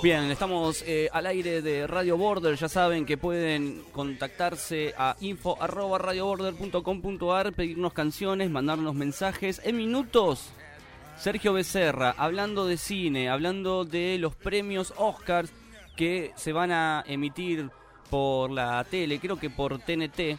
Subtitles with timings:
[0.00, 2.54] Bien, estamos eh, al aire de Radio Border.
[2.54, 10.52] Ya saben que pueden contactarse a info@radioborder.com.ar, pedirnos canciones, mandarnos mensajes en minutos.
[11.18, 15.52] Sergio Becerra, hablando de cine, hablando de los premios Oscars
[15.96, 17.68] que se van a emitir
[18.08, 20.38] por la tele, creo que por TNT,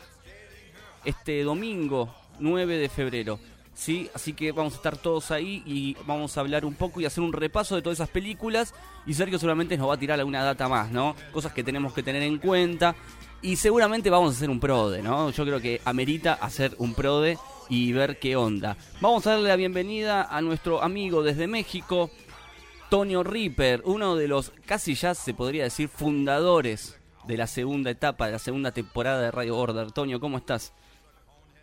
[1.03, 3.37] este domingo 9 de febrero.
[3.79, 4.09] ¿Sí?
[4.13, 7.23] Así que vamos a estar todos ahí y vamos a hablar un poco y hacer
[7.23, 8.73] un repaso de todas esas películas.
[9.07, 11.15] Y Sergio seguramente nos va a tirar alguna data más, ¿no?
[11.31, 12.95] Cosas que tenemos que tener en cuenta.
[13.41, 15.29] Y seguramente vamos a hacer un prode, ¿no?
[15.29, 17.37] Yo creo que amerita hacer un prode
[17.69, 18.75] y ver qué onda.
[18.99, 22.11] Vamos a darle la bienvenida a nuestro amigo desde México,
[22.89, 28.25] Tonio Ripper, uno de los casi ya se podría decir fundadores de la segunda etapa,
[28.25, 29.93] de la segunda temporada de Radio Order.
[29.93, 30.73] Tonio, ¿cómo estás?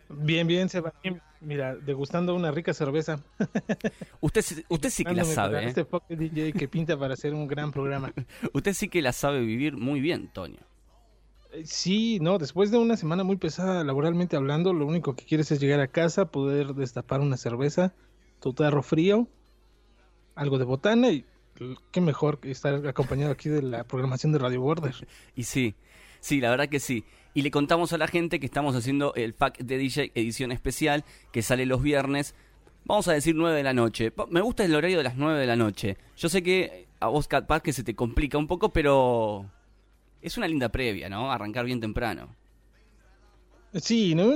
[0.09, 1.21] Bien, bien, Sebastián.
[1.41, 3.19] Mira, degustando una rica cerveza.
[4.21, 5.63] Usted, usted sí que la sabe.
[5.63, 5.67] ¿eh?
[5.67, 8.11] Este DJ que pinta para hacer un gran programa.
[8.53, 10.59] usted sí que la sabe vivir muy bien, Toño.
[11.53, 15.51] Eh, sí, no, después de una semana muy pesada laboralmente hablando, lo único que quieres
[15.51, 17.93] es llegar a casa, poder destapar una cerveza,
[18.39, 19.27] tu tarro frío,
[20.35, 21.25] algo de botana y
[21.91, 24.95] qué mejor que estar acompañado aquí de la programación de Radio Border.
[25.35, 25.75] Y sí,
[26.19, 27.05] sí, la verdad que sí
[27.37, 31.05] y le contamos a la gente que estamos haciendo el pack de DJ edición especial
[31.31, 32.33] que sale los viernes.
[32.83, 34.11] Vamos a decir 9 de la noche.
[34.31, 35.97] Me gusta el horario de las 9 de la noche.
[36.15, 39.45] Yo sé que a vos, Cat que se te complica un poco, pero
[40.19, 41.31] es una linda previa, ¿no?
[41.31, 42.35] Arrancar bien temprano.
[43.75, 44.31] Sí, ¿no?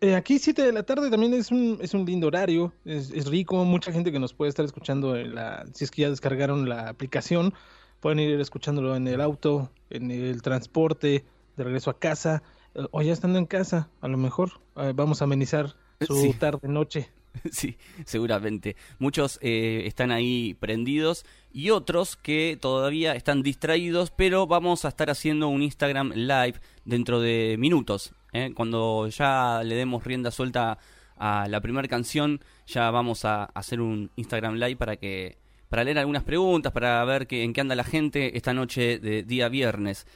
[0.00, 3.64] Eh, aquí 7 de la tarde también es un, es un lindo horario, es, rico,
[3.64, 7.54] mucha gente que nos puede estar escuchando, la, si es que ya descargaron la aplicación,
[8.00, 11.24] Pueden ir escuchándolo en el auto, en el transporte,
[11.56, 12.42] de regreso a casa,
[12.74, 16.68] eh, o ya estando en casa, a lo mejor eh, vamos a amenizar su tarde
[16.68, 17.10] noche.
[17.52, 18.74] Sí, seguramente.
[18.98, 25.08] Muchos eh, están ahí prendidos y otros que todavía están distraídos, pero vamos a estar
[25.08, 26.54] haciendo un Instagram Live
[26.84, 28.12] dentro de minutos.
[28.54, 30.78] Cuando ya le demos rienda suelta
[31.16, 35.98] a la primera canción, ya vamos a hacer un Instagram Live para que para leer
[35.98, 40.06] algunas preguntas, para ver qué, en qué anda la gente esta noche de día viernes.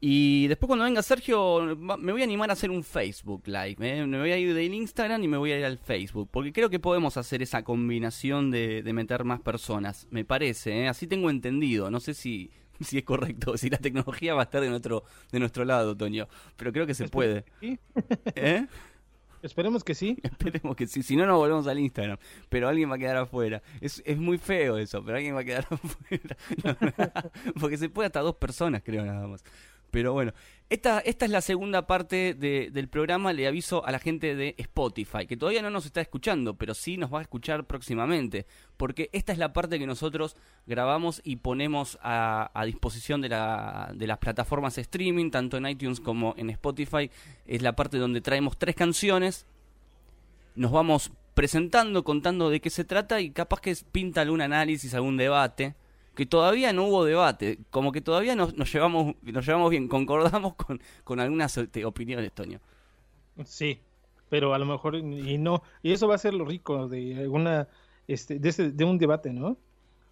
[0.00, 3.76] Y después cuando venga Sergio, me voy a animar a hacer un Facebook Live.
[3.80, 4.06] ¿eh?
[4.06, 6.28] Me voy a ir del Instagram y me voy a ir al Facebook.
[6.30, 10.06] Porque creo que podemos hacer esa combinación de, meter más personas.
[10.10, 10.88] Me parece, ¿eh?
[10.88, 11.90] así tengo entendido.
[11.90, 12.50] No sé si,
[12.80, 16.28] si es correcto, si la tecnología va a estar de nuestro, de nuestro lado, Toño.
[16.56, 17.44] Pero creo que se puede.
[17.62, 18.66] ¿Eh?
[19.46, 20.18] Esperemos que sí.
[20.22, 21.02] Esperemos que sí.
[21.02, 22.18] Si no, nos volvemos al Instagram.
[22.48, 23.62] Pero alguien va a quedar afuera.
[23.80, 26.36] Es, es muy feo eso, pero alguien va a quedar afuera.
[27.60, 29.44] porque se puede hasta dos personas, creo, nada más.
[29.90, 30.32] Pero bueno,
[30.68, 33.32] esta, esta es la segunda parte del programa.
[33.32, 36.96] Le aviso a la gente de Spotify, que todavía no nos está escuchando, pero sí
[36.96, 38.46] nos va a escuchar próximamente.
[38.76, 44.06] Porque esta es la parte que nosotros grabamos y ponemos a, disposición de, la, de
[44.08, 47.10] las plataformas streaming, tanto en iTunes como en Spotify.
[47.46, 49.46] Es la parte donde traemos tres canciones.
[50.56, 55.16] Nos vamos presentando, contando de qué se trata y capaz que pinta algún análisis, algún
[55.16, 55.76] debate
[56.16, 60.80] que todavía no hubo debate, como que todavía nos, llevamos nos llevamos bien, concordamos con,
[61.04, 62.58] con algunas este, opiniones, Toño.
[63.44, 63.78] Sí,
[64.28, 67.68] pero a lo mejor y no, y eso va a ser lo rico de alguna
[68.08, 69.56] este de, este, de un debate, ¿no?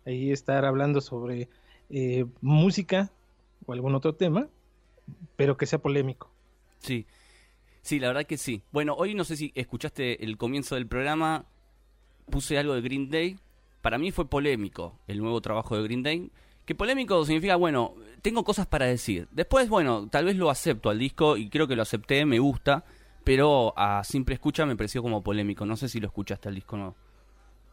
[0.07, 1.49] Ahí estar hablando sobre
[1.91, 3.11] eh, música
[3.67, 4.49] o algún otro tema,
[5.37, 6.31] pero que sea polémico.
[6.79, 7.07] Sí.
[7.83, 8.63] Sí, la verdad que sí.
[8.73, 11.45] Bueno, hoy no sé si escuchaste el comienzo del programa,
[12.31, 13.39] puse algo de Green Day,
[13.85, 16.31] para mí fue polémico el nuevo trabajo de Green Day.
[16.65, 19.29] Que polémico significa, bueno, tengo cosas para decir.
[19.31, 22.87] Después, bueno, tal vez lo acepto al disco y creo que lo acepté, me gusta,
[23.25, 25.67] pero a simple escucha me pareció como polémico.
[25.67, 26.95] No sé si lo escuchaste al disco no.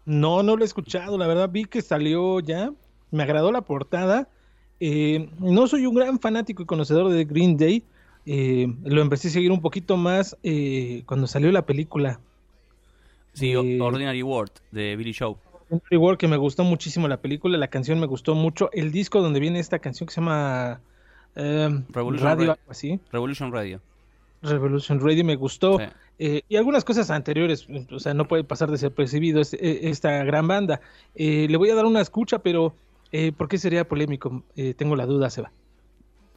[0.05, 2.73] No, no lo he escuchado, la verdad vi que salió ya,
[3.09, 4.27] me agradó la portada.
[4.81, 7.85] Eh, no soy un gran fanático y conocedor de Green Day,
[8.25, 12.19] eh, lo empecé a seguir un poquito más eh, cuando salió la película.
[13.31, 15.37] Sí, Ordinary World de Billy Joe
[16.17, 19.59] que me gustó muchísimo la película, la canción me gustó mucho, el disco donde viene
[19.59, 20.81] esta canción que se llama
[21.35, 22.99] em, Revolution Radio, así.
[23.11, 23.81] Revolution Radio.
[24.41, 25.79] Revolution Radio me gustó.
[26.19, 30.81] Eh, y algunas cosas anteriores, o sea, no puede pasar desapercibido este, esta gran banda.
[31.15, 32.75] Eh, le voy a dar una escucha, pero
[33.11, 34.43] eh, ¿por qué sería polémico?
[34.77, 35.51] tengo la duda, Seba.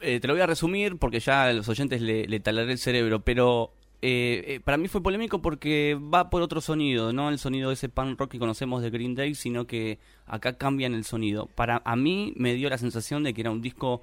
[0.00, 3.20] te lo voy a resumir porque ya a los oyentes le, le talaré el cerebro,
[3.20, 7.70] pero eh, eh, para mí fue polémico porque va por otro sonido, no el sonido
[7.70, 11.46] de ese punk rock que conocemos de Green Day, sino que acá cambian el sonido.
[11.46, 14.02] Para a mí me dio la sensación de que era un disco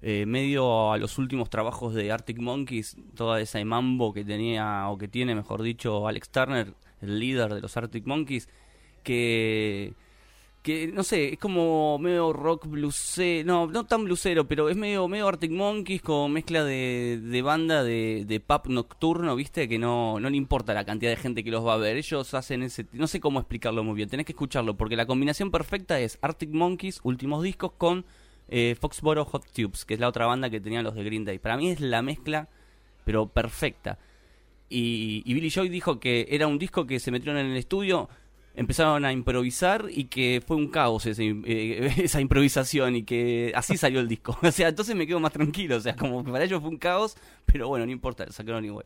[0.00, 4.98] eh, medio a los últimos trabajos de Arctic Monkeys, toda esa mambo que tenía o
[4.98, 8.48] que tiene, mejor dicho, Alex Turner, el líder de los Arctic Monkeys,
[9.04, 9.94] que
[10.62, 15.08] que no sé, es como medio rock bluesero, no, no tan bluesero, pero es medio,
[15.08, 20.20] medio Arctic Monkeys con mezcla de, de banda de, de pop nocturno, viste, que no,
[20.20, 22.86] no le importa la cantidad de gente que los va a ver, ellos hacen ese,
[22.92, 26.50] no sé cómo explicarlo muy bien, tenés que escucharlo, porque la combinación perfecta es Arctic
[26.50, 28.04] Monkeys, últimos discos, con
[28.48, 31.38] eh, Foxboro Hot Tubes, que es la otra banda que tenían los de Green Day.
[31.38, 32.48] Para mí es la mezcla,
[33.04, 33.98] pero perfecta.
[34.68, 38.08] Y, y Billy Joy dijo que era un disco que se metieron en el estudio
[38.54, 44.00] empezaron a improvisar y que fue un caos eh, esa improvisación y que así salió
[44.00, 44.36] el disco.
[44.42, 45.76] O sea, entonces me quedo más tranquilo.
[45.76, 47.16] O sea, como para ellos fue un caos,
[47.46, 48.84] pero bueno, no importa, sacaron igual.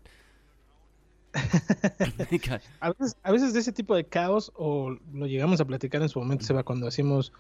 [2.81, 6.09] a, veces, a veces de ese tipo de caos, o lo llegamos a platicar en
[6.09, 7.33] su momento, se va cuando hacíamos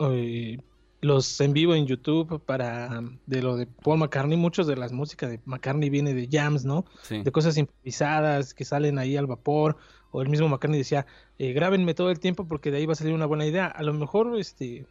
[0.00, 0.58] eh,
[1.00, 5.30] los en vivo en YouTube para de lo de Paul McCartney, muchos de las músicas
[5.30, 6.84] de McCartney viene de jams, ¿no?
[7.08, 9.76] De cosas improvisadas que salen ahí al vapor
[10.12, 11.06] o el mismo McCartney decía,
[11.38, 13.66] eh, grábenme todo el tiempo porque de ahí va a salir una buena idea.
[13.66, 14.86] A lo mejor este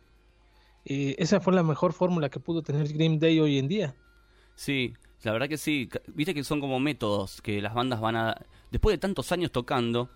[0.86, 3.96] eh, esa fue la mejor fórmula que pudo tener Green Day hoy en día.
[4.56, 4.94] Sí,
[5.24, 5.90] la verdad que sí.
[6.08, 8.42] Viste que son como métodos que las bandas van a...
[8.72, 10.10] Después de tantos años tocando,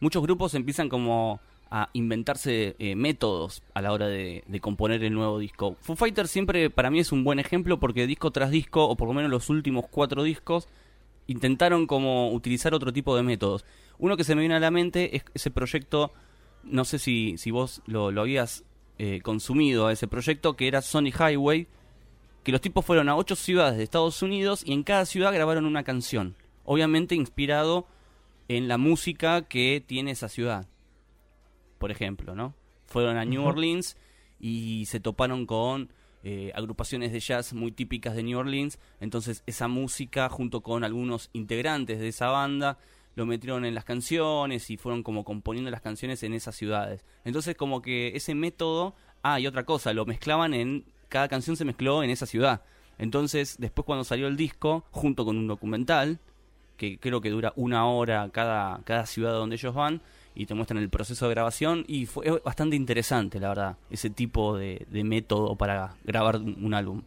[0.00, 1.40] muchos grupos empiezan como
[1.70, 5.76] a inventarse eh, métodos a la hora de, de, componer el nuevo disco.
[5.80, 9.08] Foo Fighters siempre para mí es un buen ejemplo porque disco tras disco, o por
[9.08, 10.68] lo menos los últimos cuatro discos,
[11.26, 13.64] intentaron como utilizar otro tipo de métodos.
[13.98, 16.12] Uno que se me viene a la mente es ese proyecto,
[16.64, 18.64] no sé si, si vos lo, lo habías
[18.98, 21.66] eh, consumido, ese proyecto que era Sony Highway,
[22.42, 25.66] que los tipos fueron a ocho ciudades de Estados Unidos y en cada ciudad grabaron
[25.66, 26.34] una canción,
[26.64, 27.86] obviamente inspirado
[28.48, 30.66] en la música que tiene esa ciudad,
[31.78, 32.54] por ejemplo, ¿no?
[32.86, 33.96] Fueron a New Orleans
[34.38, 39.68] y se toparon con eh, agrupaciones de jazz muy típicas de New Orleans, entonces esa
[39.68, 42.78] música junto con algunos integrantes de esa banda
[43.16, 47.04] lo metieron en las canciones y fueron como componiendo las canciones en esas ciudades.
[47.24, 51.64] Entonces como que ese método, ah, y otra cosa, lo mezclaban en, cada canción se
[51.64, 52.62] mezcló en esa ciudad.
[52.98, 56.20] Entonces después cuando salió el disco, junto con un documental,
[56.76, 60.02] que creo que dura una hora cada, cada ciudad donde ellos van,
[60.34, 64.58] y te muestran el proceso de grabación, y fue bastante interesante, la verdad, ese tipo
[64.58, 67.02] de, de método para grabar un álbum.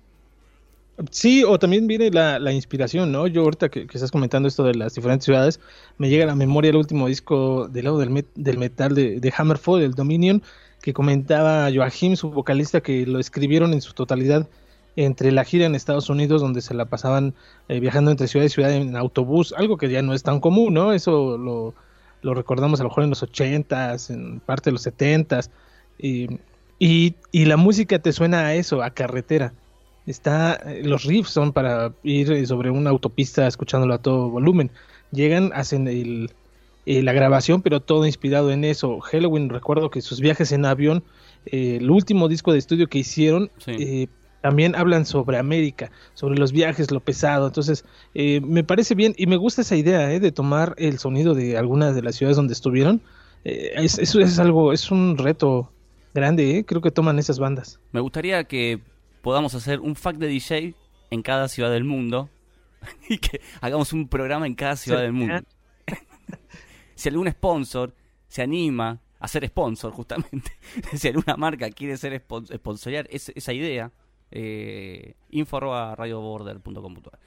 [1.11, 3.25] Sí, o también viene la, inspiración, ¿no?
[3.27, 5.59] Yo ahorita que, estás comentando esto de las diferentes ciudades,
[5.97, 9.33] me llega a la memoria el último disco del lado del, del metal de, de,
[9.35, 10.43] Hammerfall, el Dominion,
[10.81, 14.49] que comentaba Joachim, su vocalista, que lo escribieron en su totalidad
[14.97, 17.33] entre la gira en Estados Unidos, donde se la pasaban
[17.69, 20.73] eh, viajando entre ciudad y ciudad en autobús, algo que ya no es tan común,
[20.73, 20.91] ¿no?
[20.91, 21.75] Eso lo,
[22.21, 25.49] lo recordamos a lo mejor en los ochentas, en parte de los setentas,
[25.97, 26.27] y,
[26.77, 29.53] y, y la música te suena a eso, a carretera
[30.09, 34.71] está eh, los riffs son para ir eh, sobre una autopista escuchándolo a todo volumen.
[35.11, 36.31] Llegan, hacen el,
[36.85, 38.99] eh, la grabación, pero todo inspirado en eso.
[38.99, 41.03] Halloween, recuerdo que sus viajes en avión,
[41.45, 43.49] el último disco de estudio que hicieron,
[44.41, 47.47] también hablan sobre América, sobre los viajes, lo pesado.
[47.47, 51.95] Entonces, me parece bien y me gusta esa idea de tomar el sonido de algunas
[51.95, 53.01] de las ciudades donde estuvieron.
[53.45, 55.71] eso es algo, es un reto
[56.13, 57.79] grande, creo que toman esas bandas.
[57.93, 58.81] Me gustaría que
[59.21, 60.75] podamos hacer un fact de DJ
[61.11, 62.29] en cada ciudad del mundo
[63.09, 65.41] y que hagamos un programa en cada ciudad del mundo.
[66.95, 67.93] si algún sponsor
[68.27, 70.51] se anima a ser sponsor, justamente,
[70.93, 72.23] si alguna marca quiere ser
[72.55, 73.91] sponsorear esa idea,
[74.31, 77.19] eh, info arroba radioborder.com.ar.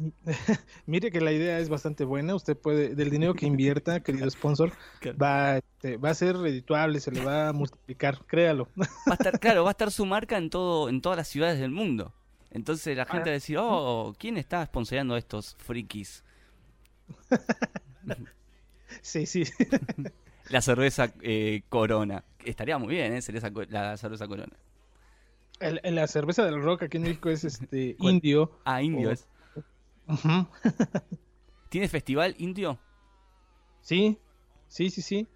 [0.86, 2.34] Mire que la idea es bastante buena.
[2.34, 4.72] Usted puede, del dinero que invierta, querido sponsor,
[5.20, 8.68] va, este, va a ser redituable, se le va a multiplicar, créalo.
[8.76, 11.58] Va a estar, claro, va a estar su marca en todo, en todas las ciudades
[11.58, 12.14] del mundo.
[12.50, 16.24] Entonces la gente va a decir, oh, ¿quién está sponsoreando a estos frikis?
[19.02, 19.44] sí, sí.
[20.48, 22.24] la cerveza eh, Corona.
[22.44, 23.20] Estaría muy bien, ¿eh?
[23.68, 24.56] la cerveza Corona.
[25.60, 28.50] la cerveza del rock aquí en México es este indio.
[28.64, 29.26] Ah, indio es.
[31.68, 32.78] ¿Tiene festival indio?
[33.80, 34.18] Sí,
[34.68, 35.26] sí, sí, sí.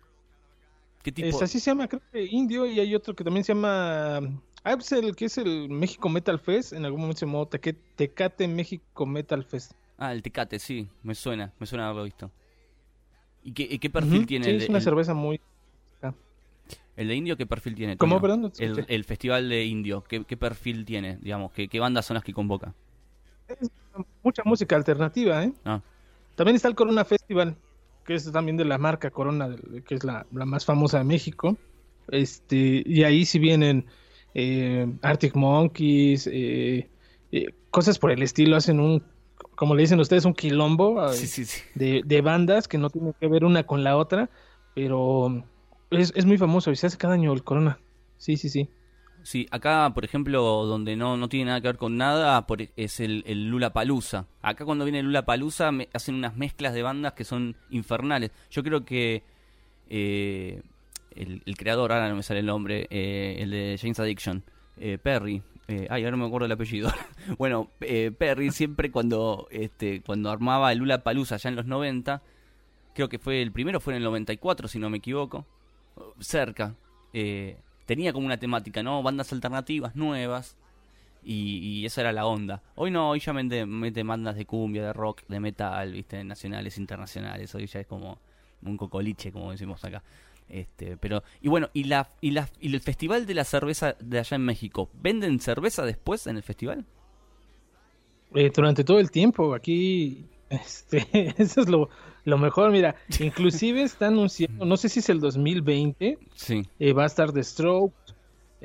[1.02, 1.43] ¿Qué tipo?
[1.43, 4.19] así se llama, creo que indio, y hay otro que también se llama.
[4.64, 8.49] Ah, pues el que es el México Metal Fest, en algún momento se llamó Tecate
[8.49, 9.73] México Metal Fest.
[9.99, 12.31] Ah, el Tecate, sí, me suena, me suena haberlo visto.
[13.43, 14.47] ¿Y qué, qué perfil tiene?
[14.47, 15.40] Sí, es una cerveza muy...
[16.97, 17.97] ¿El de indio qué perfil tiene?
[17.97, 18.52] ¿Cómo, perdón?
[18.59, 21.16] el, el, festival de indio, ¿qué, ¿qué, perfil tiene?
[21.16, 22.73] Digamos, ¿qué, ¿qué bandas son las que convoca?
[24.22, 25.52] Mucha música alternativa, ¿eh?
[25.64, 25.80] Ah.
[26.34, 27.56] También está el Corona Festival,
[28.04, 29.54] que es también de la marca Corona,
[29.86, 31.56] que es la, más famosa de México.
[32.08, 33.86] Este, y ahí sí vienen
[34.34, 36.88] eh, Arctic Monkeys, eh,
[37.32, 39.02] eh, cosas por el estilo, hacen un,
[39.54, 41.00] como le dicen ustedes, un quilombo
[41.74, 44.28] De, de, bandas que no tienen que ver una con la otra,
[44.74, 45.44] pero
[45.90, 47.78] Es, es muy famoso y se hace cada año el Corona.
[48.18, 48.68] Sí, sí, sí.
[49.25, 53.00] Sí, acá, por ejemplo, donde no, no tiene nada que ver con nada, por, es
[53.00, 54.26] el, el Lula Palusa.
[54.43, 58.33] Acá cuando viene Lula Palusa hacen unas mezclas de bandas que son infernales.
[58.50, 59.23] Yo creo que
[59.88, 60.61] eh,
[61.16, 64.45] el, el, creador, ahora no me sale el nombre, eh, el de James Addiction,
[64.76, 65.43] eh, Perry.
[65.69, 66.93] Eh, ay, ahora no me acuerdo el apellido.
[67.38, 72.21] bueno, eh, Perry siempre cuando, este, cuando armaba el Lula Palusa ya en los 90,
[72.95, 75.47] creo que fue el primero, fue en el 94, si no me equivoco,
[76.21, 76.75] cerca.
[77.14, 79.03] Eh, tenía como una temática, ¿no?
[79.03, 80.57] Bandas alternativas nuevas.
[81.26, 82.62] Y, y, esa era la onda.
[82.75, 86.76] Hoy no, hoy ya mete, mete bandas de cumbia, de rock, de metal, viste, nacionales,
[86.76, 87.55] internacionales.
[87.55, 88.19] Hoy ya es como
[88.62, 90.03] un cocoliche, como decimos acá.
[90.49, 94.19] Este, pero, y bueno, y la, y la, y el festival de la cerveza de
[94.19, 96.85] allá en México, ¿venden cerveza después en el festival?
[98.35, 101.88] Eh, durante todo el tiempo, aquí, este, eso es lo,
[102.25, 106.62] lo mejor, mira, inclusive está anunciando, no sé si es el 2020, sí.
[106.78, 108.14] eh, va a estar The Strokes,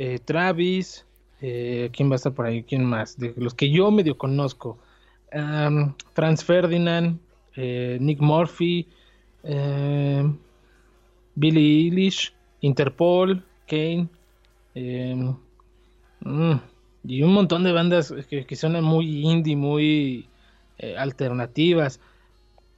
[0.01, 1.05] eh, Travis,
[1.41, 2.63] eh, ¿quién va a estar por ahí?
[2.63, 3.17] ¿Quién más?
[3.17, 4.77] De los que yo medio conozco.
[5.33, 7.19] Um, Franz Ferdinand,
[7.55, 8.87] Nick Murphy,
[9.43, 10.23] eh,
[11.35, 14.07] Billy Eilish, Interpol, Kane,
[14.73, 16.53] mm,
[17.03, 20.27] y un montón de bandas que, que suenan muy indie, muy
[20.97, 21.99] alternativas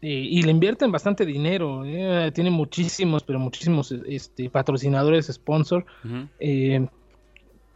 [0.04, 5.86] y le invierten bastante dinero, eh, tiene muchísimos, pero muchísimos este, patrocinadores, sponsor.
[6.04, 6.30] Uh -huh.
[6.40, 6.88] eh,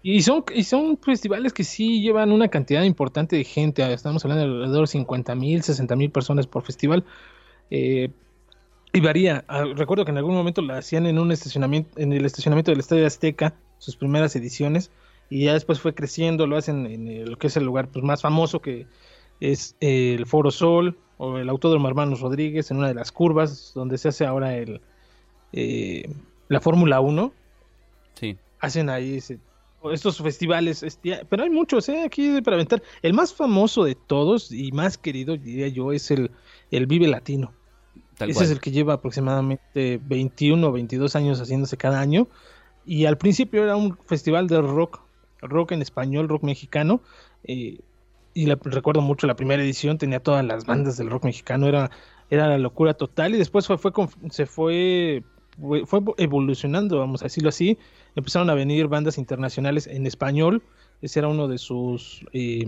[0.02, 4.44] y, son, y son festivales que sí llevan una cantidad importante de gente, estamos hablando
[4.44, 7.04] de alrededor de 50 mil, 60 mil personas por festival.
[7.70, 8.10] Eh,
[8.92, 12.26] y varía, ah, recuerdo que en algún momento la hacían en un estacionamiento, en el
[12.26, 14.90] estacionamiento del Estadio Azteca, sus primeras ediciones,
[15.30, 18.22] y ya después fue creciendo, lo hacen en lo que es el lugar pues, más
[18.22, 18.88] famoso que
[19.40, 23.98] es el Foro Sol, o el Autódromo Hermanos Rodríguez en una de las curvas donde
[23.98, 24.82] se hace ahora el
[25.54, 26.10] eh,
[26.48, 27.32] la Fórmula 1.
[28.16, 28.38] Sí.
[28.60, 29.40] Hacen ahí ese,
[29.92, 32.04] estos festivales, este, pero hay muchos ¿eh?
[32.04, 32.82] aquí para aventar.
[33.02, 36.32] El más famoso de todos y más querido, diría yo, es el,
[36.72, 37.54] el Vive Latino.
[38.18, 38.46] Tal Ese cual.
[38.46, 42.28] es el que lleva aproximadamente 21 o 22 años haciéndose cada año.
[42.86, 45.02] Y al principio era un festival de rock,
[45.42, 47.02] rock en español, rock mexicano.
[47.44, 47.80] Eh,
[48.36, 51.90] y recuerdo mucho la primera edición, tenía todas las bandas del rock mexicano, era,
[52.30, 53.94] era la locura total y después fue, fue
[54.30, 55.24] se fue,
[55.58, 57.80] fue, fue evolucionando, vamos a decirlo así,
[58.14, 60.62] empezaron a venir bandas internacionales en español,
[61.02, 62.66] ese era uno de sus, eh,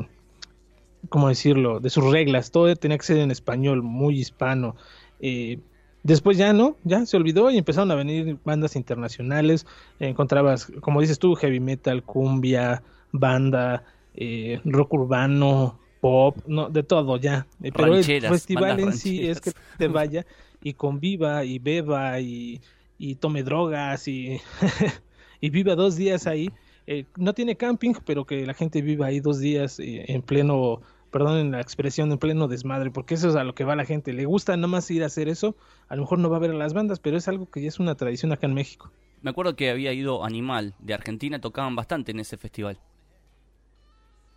[1.09, 4.77] ¿cómo decirlo?, de sus reglas, todo tenía que ser en español, muy hispano.
[5.19, 5.59] Eh,
[6.03, 9.67] después ya no, ya se olvidó y empezaron a venir bandas internacionales,
[9.99, 13.83] encontrabas, como dices tú, heavy metal, cumbia, banda,
[14.17, 17.47] eh, rock urbano, pop, no, de todo ya.
[17.63, 20.25] Eh, pero rancheras, el festival en sí es que te vaya
[20.61, 22.61] y conviva y beba y,
[22.97, 24.41] y tome drogas y,
[25.41, 26.49] y viva dos días ahí.
[26.87, 30.81] Eh, no tiene camping, pero que la gente viva ahí dos días eh, en pleno,
[31.11, 34.13] perdón la expresión, en pleno desmadre, porque eso es a lo que va la gente.
[34.13, 35.55] Le gusta nada más ir a hacer eso,
[35.89, 37.67] a lo mejor no va a ver a las bandas, pero es algo que ya
[37.67, 38.89] es una tradición acá en México.
[39.21, 42.79] Me acuerdo que había ido Animal de Argentina, tocaban bastante en ese festival.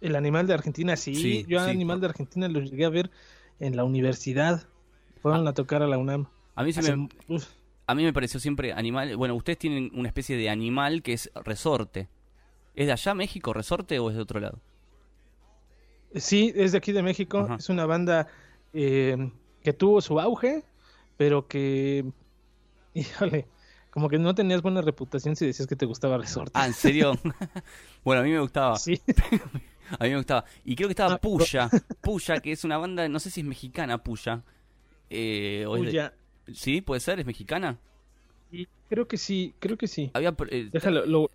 [0.00, 1.14] El animal de Argentina, sí.
[1.14, 3.10] sí Yo sí, animal de Argentina lo llegué a ver
[3.58, 4.66] en la universidad.
[5.20, 6.26] Fueron ah, a tocar a la UNAM.
[6.54, 7.08] A mí, Hace, me,
[7.86, 9.16] a mí me pareció siempre animal.
[9.16, 12.08] Bueno, ustedes tienen una especie de animal que es resorte.
[12.74, 14.60] ¿Es de allá, México, resorte o es de otro lado?
[16.14, 17.40] Sí, es de aquí de México.
[17.40, 17.56] Ajá.
[17.56, 18.26] Es una banda
[18.72, 19.30] eh,
[19.62, 20.64] que tuvo su auge,
[21.16, 22.04] pero que.
[22.94, 23.46] Híjole
[23.90, 26.52] como que no tenías buena reputación si decías que te gustaba Resorte.
[26.54, 27.12] Ah, ¿en serio?
[28.04, 28.76] bueno, a mí me gustaba.
[28.76, 29.00] Sí.
[29.98, 30.44] a mí me gustaba.
[30.64, 31.68] Y creo que estaba Puya.
[32.00, 34.42] Puya, que es una banda, no sé si es mexicana, Puya.
[35.08, 36.14] Eh, o Puya.
[36.46, 36.54] De...
[36.54, 36.80] ¿Sí?
[36.80, 37.20] ¿Puede ser?
[37.20, 37.78] ¿Es mexicana?
[38.88, 40.10] Creo que sí, creo que sí.
[40.14, 41.30] Había, eh, Déjalo, lo,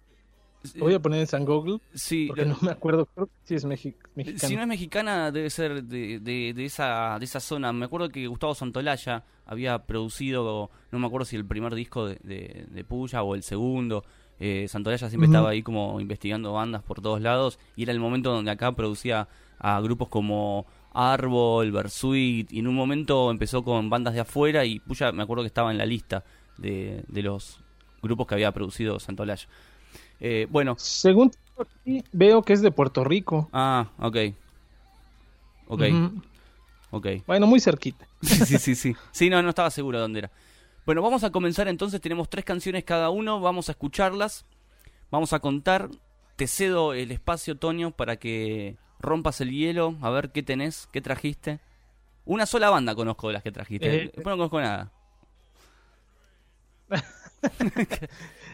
[0.76, 1.80] lo, voy a poner en San Google.
[1.94, 2.28] Sí.
[2.28, 2.50] Porque lo...
[2.50, 4.50] no me acuerdo, creo que sí es mexi mexicana.
[4.50, 7.72] Si no es mexicana, debe ser de, de, de, esa, de esa zona.
[7.72, 12.18] Me acuerdo que Gustavo Santolaya había producido, no me acuerdo si el primer disco de,
[12.24, 14.04] de, de Puya o el segundo.
[14.40, 15.36] Eh, Santolaya siempre uh -huh.
[15.36, 19.28] estaba ahí como investigando bandas por todos lados y era el momento donde acá producía
[19.60, 24.80] a grupos como Árbol, Versuit y en un momento empezó con bandas de afuera y
[24.80, 26.24] Puya me acuerdo que estaba en la lista
[26.58, 27.60] de, de los
[28.02, 29.48] grupos que había producido Santolaya.
[30.20, 30.76] Eh, bueno.
[30.78, 31.32] Según
[32.12, 33.50] veo que es de Puerto Rico.
[33.54, 34.18] Ah, ok.
[35.68, 35.82] Ok.
[35.82, 36.22] Uh -huh.
[36.92, 37.08] Ok.
[37.28, 38.08] Bueno, muy cerquita.
[38.22, 38.96] Sí, sí, sí, sí.
[39.12, 40.32] Sí, no, no estaba seguro de dónde era.
[40.86, 44.46] Bueno, vamos a comenzar entonces, tenemos tres canciones cada uno, vamos a escucharlas,
[45.10, 45.90] vamos a contar,
[46.36, 51.02] te cedo el espacio, Toño, para que rompas el hielo, a ver qué tenés, qué
[51.02, 51.60] trajiste.
[52.24, 54.92] Una sola banda conozco de las que trajiste, eh, después no conozco nada.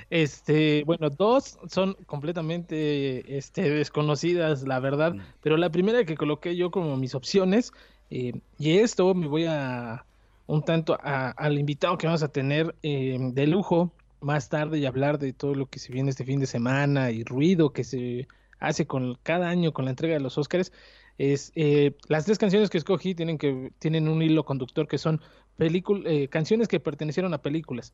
[0.09, 5.21] este, bueno, dos son completamente este, desconocidas, la verdad, Mm.
[5.41, 7.73] pero la primera que coloqué yo como mis opciones,
[8.09, 10.05] eh, y esto me voy a
[10.51, 14.86] un tanto a- al invitado que vamos a tener eh, de lujo más tarde y
[14.86, 18.27] hablar de todo lo que se viene este fin de semana y ruido que se
[18.60, 20.72] hace con cada año con la entrega de los Óscares.
[21.17, 25.22] Es, eh, las tres canciones que escogí tienen, que, tienen un hilo conductor que son
[25.60, 27.93] eh, canciones que pertenecieron a películas.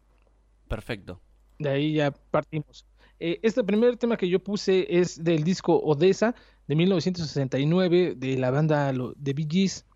[0.67, 1.21] Perfecto.
[1.59, 2.85] De ahí ya partimos.
[3.19, 6.35] Eh, este primer tema que yo puse es del disco Odessa
[6.67, 9.86] de 1969 de la banda de Bee Gees.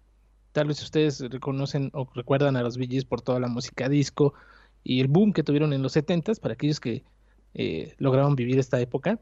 [0.51, 4.34] Tal vez ustedes reconocen o recuerdan a los Gees por toda la música disco
[4.84, 7.03] y el boom que tuvieron en los 70s para aquellos que
[7.53, 9.20] eh, lograron vivir esta época.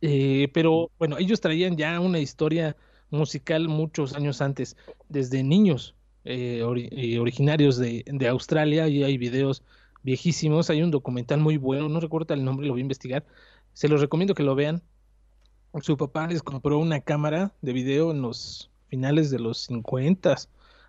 [0.00, 2.76] Eh, pero bueno, ellos traían ya una historia
[3.10, 4.76] musical muchos años antes,
[5.08, 9.62] desde niños eh, ori- eh, originarios de, de Australia, y hay videos
[10.02, 13.24] viejísimos, hay un documental muy bueno, no recuerdo el nombre, lo voy a investigar,
[13.72, 14.82] se los recomiendo que lo vean.
[15.80, 20.36] Su papá les compró una cámara de video en los finales de los 50,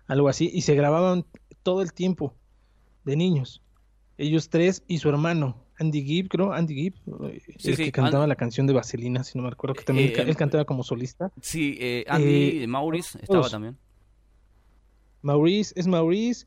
[0.06, 1.24] algo así, y se grababan
[1.62, 2.34] todo el tiempo
[3.04, 3.62] de niños.
[4.18, 6.94] Ellos tres y su hermano, Andy Gibb, creo, Andy Gibb,
[7.24, 9.74] eh, Sí, el sí, que cantaba An- la canción de Vaselina, si no me acuerdo,
[9.74, 11.30] que también Eh, ca- em, él cantaba como solista.
[11.40, 13.50] Sí, eh, Andy, Eh, Maurice estaba todos.
[13.52, 13.76] también.
[15.22, 16.46] Maurice, es Maurice.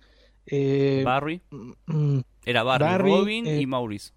[0.51, 1.41] eh, Barry.
[1.51, 4.13] mm, Era Barry, Barry, Robin eh, y Maurice.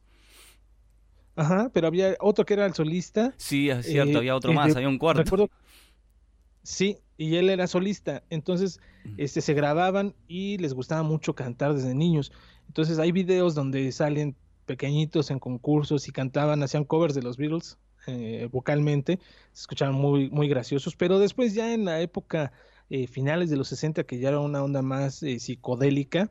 [1.37, 3.35] ajá, pero había otro que era el solista.
[3.37, 5.23] Sí, es cierto, eh, había otro más, había un cuarto.
[5.25, 5.51] recuerdo-
[6.63, 8.23] sí, y él era solista.
[8.31, 8.81] Entonces,
[9.17, 12.33] este, se grababan y les gustaba mucho cantar desde niños.
[12.69, 17.79] Entonces, hay videos donde salen pequeñitos en concursos y cantaban, hacían covers de los Beatles
[18.07, 19.19] eh, vocalmente.
[19.53, 20.97] Se escuchaban muy, muy graciosos.
[20.97, 22.53] Pero después, ya en la época
[22.91, 26.31] eh, finales de los 60, que ya era una onda más eh, psicodélica,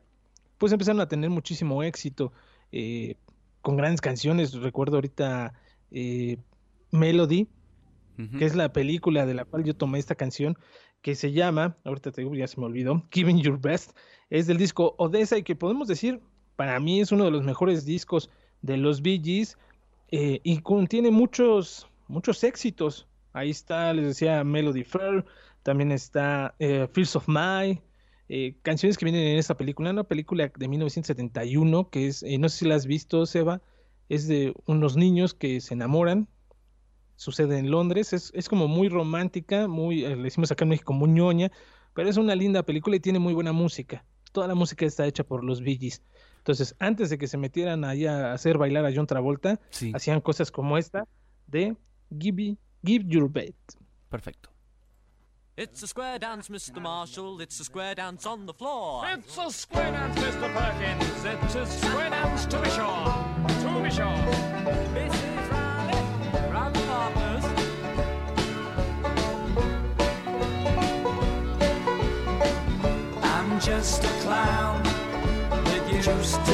[0.58, 2.32] pues empezaron a tener muchísimo éxito
[2.70, 3.16] eh,
[3.62, 4.52] con grandes canciones.
[4.54, 5.54] Recuerdo ahorita
[5.90, 6.38] eh,
[8.38, 10.56] Que es la película de la cual yo tomé esta canción,
[11.00, 13.96] que se llama, ahorita te digo, ya se me olvidó, Giving Your Best,
[14.30, 16.20] es del disco Odessa y que podemos decir,
[16.56, 19.58] para mí es uno de los mejores discos de los Bee Gees
[20.10, 23.08] eh, y contiene muchos, muchos éxitos.
[23.32, 25.24] Ahí está, les decía, Melody Fair,
[25.62, 27.80] también está eh, Fears of My,
[28.28, 32.48] eh, canciones que vienen en esta película, una película de 1971 que es, eh, no
[32.48, 33.60] sé si la has visto, Seba,
[34.08, 36.28] es de unos niños que se enamoran,
[37.22, 40.92] sucede en Londres, es, es como muy romántica, muy, eh, le decimos acá en México,
[40.92, 41.50] muy ñoña,
[41.94, 44.04] pero es una linda película y tiene muy buena música.
[44.32, 46.02] Toda la música está hecha por los Bee Gees.
[46.38, 50.20] Entonces, antes de que se metieran ahí a hacer bailar a John Travolta, Sí, hacían
[50.20, 51.06] cosas como esta
[51.46, 51.76] de
[52.18, 53.54] Give, Give Your Bet.
[54.08, 54.50] perfecto.
[55.56, 56.80] It's a square dance, Mr.
[56.80, 57.40] Marshall.
[57.42, 59.04] It's a square dance on the floor.
[59.14, 60.50] It's a square dance, Mr.
[60.52, 61.24] Perkins.
[61.24, 63.04] It's a square dance to be sure.
[63.62, 65.31] To be sure.
[73.64, 74.82] just a clown
[75.64, 76.02] with you.
[76.02, 76.51] Just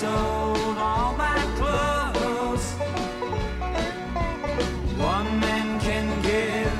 [0.00, 2.66] sold all my clothes.
[4.96, 6.74] One man can give,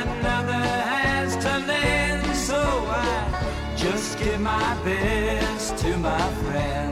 [0.00, 6.89] another has to lend, so I just give my best to my friends.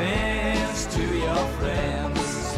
[0.00, 2.56] To your friends.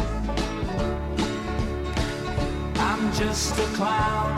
[2.78, 4.36] I'm just a clown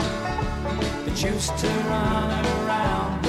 [1.05, 3.27] that used to run around.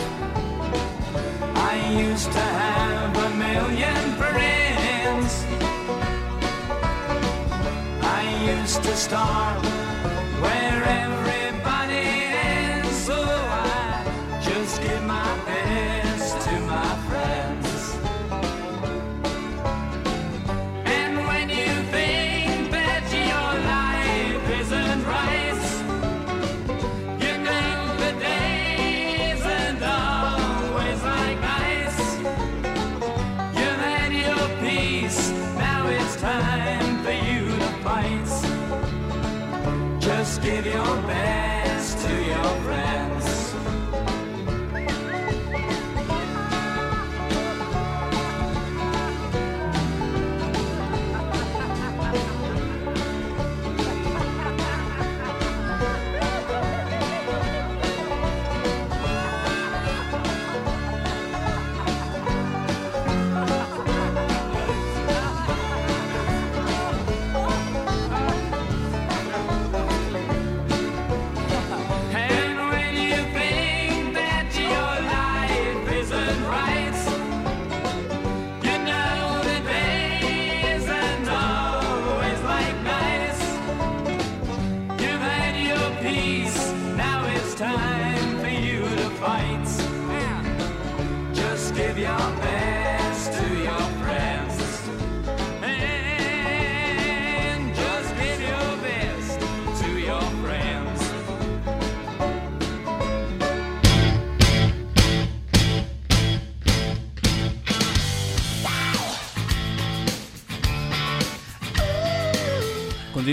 [1.55, 5.45] I used to have a million friends.
[8.01, 8.23] I
[8.57, 9.85] used to start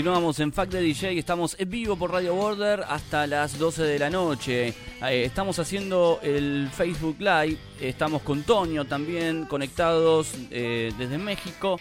[0.03, 3.99] Continuamos en Fact de DJ, estamos en vivo por Radio Border hasta las 12 de
[3.99, 4.73] la noche.
[5.01, 11.79] Eh, estamos haciendo el Facebook Live, estamos con Toño también conectados eh, desde México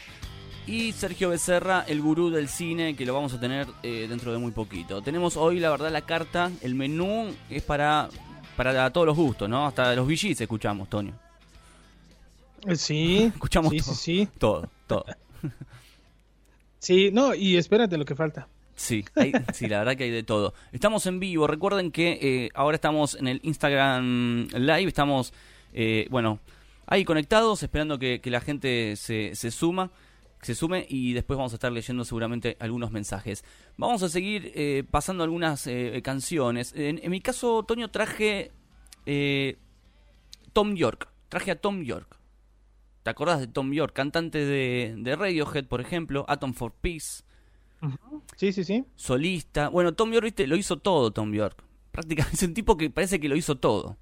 [0.69, 4.39] y Sergio Becerra, el gurú del cine, que lo vamos a tener eh, dentro de
[4.39, 5.03] muy poquito.
[5.03, 8.09] Tenemos hoy, la verdad, la carta, el menú es para,
[8.57, 9.67] para todos los gustos, ¿no?
[9.67, 11.13] Hasta los VGs escuchamos, Toño.
[12.77, 13.95] Sí, Escuchamos sí, todo.
[13.95, 14.29] sí, sí.
[14.39, 15.05] Todo, todo.
[16.83, 18.49] Sí, no, y espérate lo que falta.
[18.75, 20.53] Sí, hay- sí, la verdad que hay de todo.
[20.73, 25.33] Estamos en vivo, recuerden que eh, ahora estamos en el Instagram Live, estamos,
[25.73, 26.40] eh, bueno,
[26.87, 29.92] ahí conectados, esperando que, que la gente se, se suma,
[30.40, 33.45] se sume y después vamos a estar leyendo seguramente algunos mensajes.
[33.77, 36.73] Vamos a seguir eh, pasando algunas eh, canciones.
[36.75, 38.51] En, en mi caso, Toño, traje
[39.07, 39.57] eh,
[40.53, 42.18] Tom York, traje a Tom York.
[43.03, 47.25] ¿Te acordás de Tom York, cantante de, de Radiohead, por ejemplo, Atom for Peace?
[48.37, 48.85] Sí, sí, sí.
[48.95, 49.69] solista.
[49.69, 51.62] Bueno, Tom York, viste, lo hizo todo Tom York.
[51.91, 53.97] Prácticamente es un tipo que parece que lo hizo todo.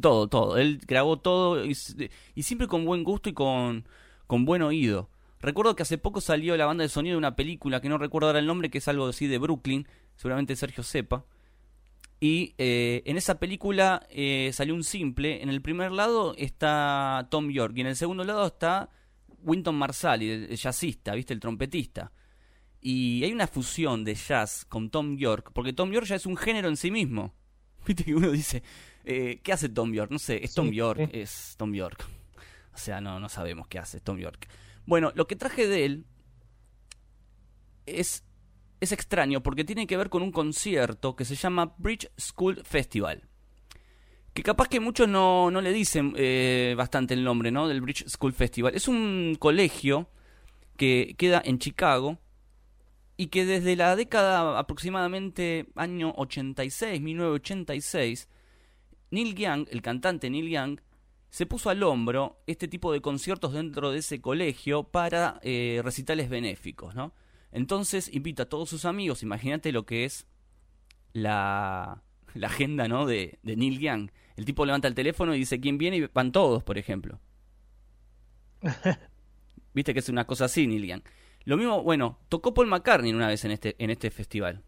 [0.00, 0.58] Todo, todo.
[0.58, 3.86] Él grabó todo y, siempre con buen gusto y con,
[4.26, 5.08] con buen oído.
[5.40, 8.28] Recuerdo que hace poco salió la banda de sonido de una película que no recuerdo
[8.28, 11.24] ahora el nombre, que es algo así de Brooklyn, seguramente Sergio sepa.
[12.22, 15.42] Y eh, en esa película eh, salió un simple.
[15.42, 18.90] En el primer lado está Tom York y en el segundo lado está
[19.42, 21.34] Winton Marsalis, el, jazzista, ¿viste?
[21.34, 22.12] El trompetista.
[22.80, 26.36] Y hay una fusión de jazz con Tom York, porque Tom York ya es un
[26.36, 27.34] género en sí mismo.
[27.88, 28.62] Viste que uno dice,
[29.02, 30.12] eh, ¿qué hace Tom York?
[30.12, 32.06] No sé, es Tom Sí, York, es Tom York.
[32.72, 34.48] O sea, no, no sabemos qué hace Tom York.
[34.86, 36.06] Bueno, lo que traje de él
[37.84, 38.24] es,
[38.82, 43.28] es extraño porque tiene que ver con un concierto que se llama Bridge School Festival.
[44.34, 47.68] Que capaz que muchos no, no le dicen eh, bastante el nombre, ¿no?
[47.68, 48.74] Del Bridge School Festival.
[48.74, 50.08] Es un colegio
[50.76, 52.18] que queda en Chicago
[53.16, 58.28] y que desde la década aproximadamente año 86, 1986,
[59.12, 60.80] Neil Young, el cantante Neil Young,
[61.30, 66.28] se puso al hombro este tipo de conciertos dentro de ese colegio para eh, recitales
[66.28, 67.14] benéficos, ¿no?
[67.52, 70.26] Entonces invita a todos sus amigos, imagínate lo que es
[71.12, 72.02] la,
[72.34, 73.06] la agenda, ¿no?
[73.06, 74.10] De, de Neil Young.
[74.36, 77.20] El tipo levanta el teléfono y dice quién viene y van todos, por ejemplo.
[79.74, 81.02] Viste que es una cosa así, Neil Young.
[81.44, 84.62] Lo mismo, bueno, tocó Paul McCartney una vez en este, en este festival.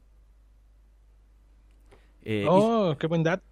[2.22, 3.44] Eh, oh, qué buen dato.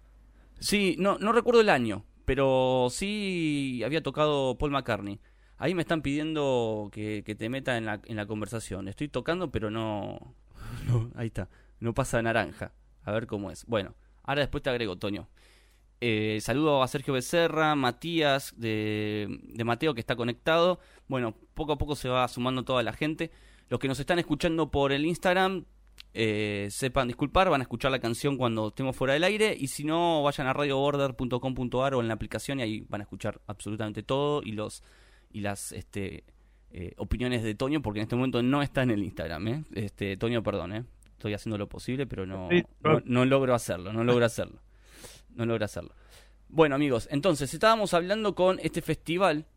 [0.59, 5.19] Sí, no, no recuerdo el año, pero sí había tocado Paul McCartney.
[5.57, 8.87] Ahí me están pidiendo que, que te meta en la, en la conversación.
[8.87, 10.33] Estoy tocando, pero no.
[11.15, 11.49] Ahí está.
[11.79, 12.71] No pasa naranja.
[13.03, 13.65] A ver cómo es.
[13.65, 15.27] Bueno, ahora después te agrego, Toño.
[16.01, 20.79] Eh, saludo a Sergio Becerra, Matías de, de Mateo que está conectado.
[21.07, 23.31] Bueno, poco a poco se va sumando toda la gente.
[23.69, 25.65] Los que nos están escuchando por el Instagram,
[26.13, 29.55] eh, sepan disculpar, van a escuchar la canción cuando estemos fuera del aire.
[29.57, 33.41] Y si no, vayan a radioborder.com.ar o en la aplicación y ahí van a escuchar
[33.47, 34.83] absolutamente todo y los
[35.33, 36.23] y las este,
[36.71, 39.47] eh, opiniones de Toño, porque en este momento no está en el Instagram.
[39.47, 39.63] ¿eh?
[39.73, 40.85] Este, Toño, perdón, ¿eh?
[41.11, 42.49] estoy haciendo lo posible, pero no,
[42.81, 44.59] no, no logro hacerlo, no logro hacerlo.
[45.35, 45.93] No logro hacerlo.
[46.49, 49.47] Bueno, amigos, entonces estábamos hablando con este festival,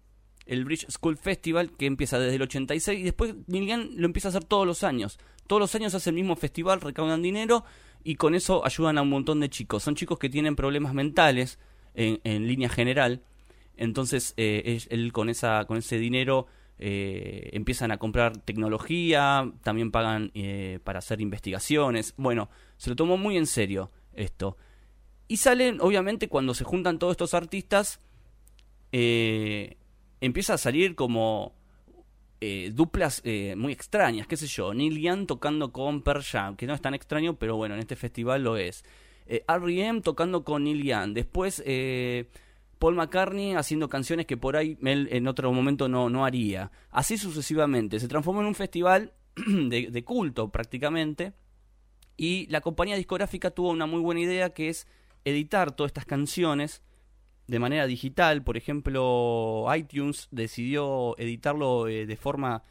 [0.47, 4.31] el Bridge School Festival, que empieza desde el 86 y después Young lo empieza a
[4.31, 5.19] hacer todos los años.
[5.47, 7.65] Todos los años hace el mismo festival, recaudan dinero
[8.03, 9.83] y con eso ayudan a un montón de chicos.
[9.83, 11.59] Son chicos que tienen problemas mentales
[11.95, 13.23] en, en línea general.
[13.77, 16.47] Entonces, eh, él con, esa, con ese dinero
[16.79, 22.15] eh, empiezan a comprar tecnología, también pagan eh, para hacer investigaciones.
[22.17, 24.57] Bueno, se lo tomó muy en serio esto.
[25.29, 28.01] Y salen, obviamente, cuando se juntan todos estos artistas,
[28.93, 31.55] empieza a salir como
[32.71, 33.23] duplas
[33.57, 34.73] muy extrañas, qué sé yo.
[34.73, 37.97] Neil Young tocando con Pearl Jam, que no es tan extraño, pero bueno, en este
[37.97, 38.85] festival lo es.
[39.27, 40.01] R.E.M.
[40.03, 41.13] tocando con Neil Young.
[41.13, 41.61] Después
[42.79, 46.71] Paul McCartney haciendo canciones que por ahí él en otro momento no, no haría.
[46.91, 48.01] Así sucesivamente.
[48.01, 51.33] Se transformó en un festival de, culto prácticamente.
[52.17, 54.87] Y la compañía discográfica tuvo una muy buena idea que es
[55.25, 56.83] editar todas estas canciones
[57.47, 58.43] de manera digital.
[58.43, 62.63] Por ejemplo, iTunes decidió editarlo eh, de forma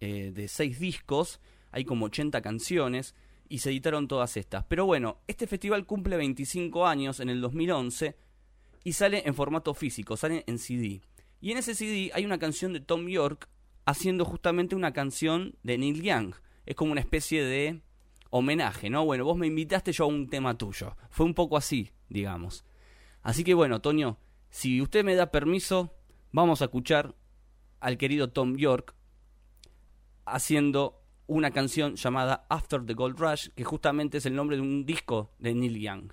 [0.00, 1.40] eh, de seis discos.
[1.72, 3.14] Hay como 80 canciones
[3.48, 4.64] y se editaron todas estas.
[4.64, 8.16] Pero bueno, este festival cumple 25 años en el 2011
[8.84, 11.02] y sale en formato físico, sale en CD.
[11.40, 13.48] Y en ese CD hay una canción de Tom York
[13.84, 16.34] haciendo justamente una canción de Neil Young.
[16.66, 17.80] Es como una especie de
[18.30, 19.04] homenaje, ¿no?
[19.04, 20.96] Bueno, vos me invitaste yo a un tema tuyo.
[21.10, 22.64] Fue un poco así, digamos.
[23.22, 24.18] Así que bueno, Toño,
[24.50, 25.94] si usted me da permiso,
[26.32, 27.14] vamos a escuchar
[27.80, 28.94] al querido Tom York
[30.24, 34.84] haciendo una canción llamada After the Gold Rush, que justamente es el nombre de un
[34.84, 36.12] disco de Neil Young.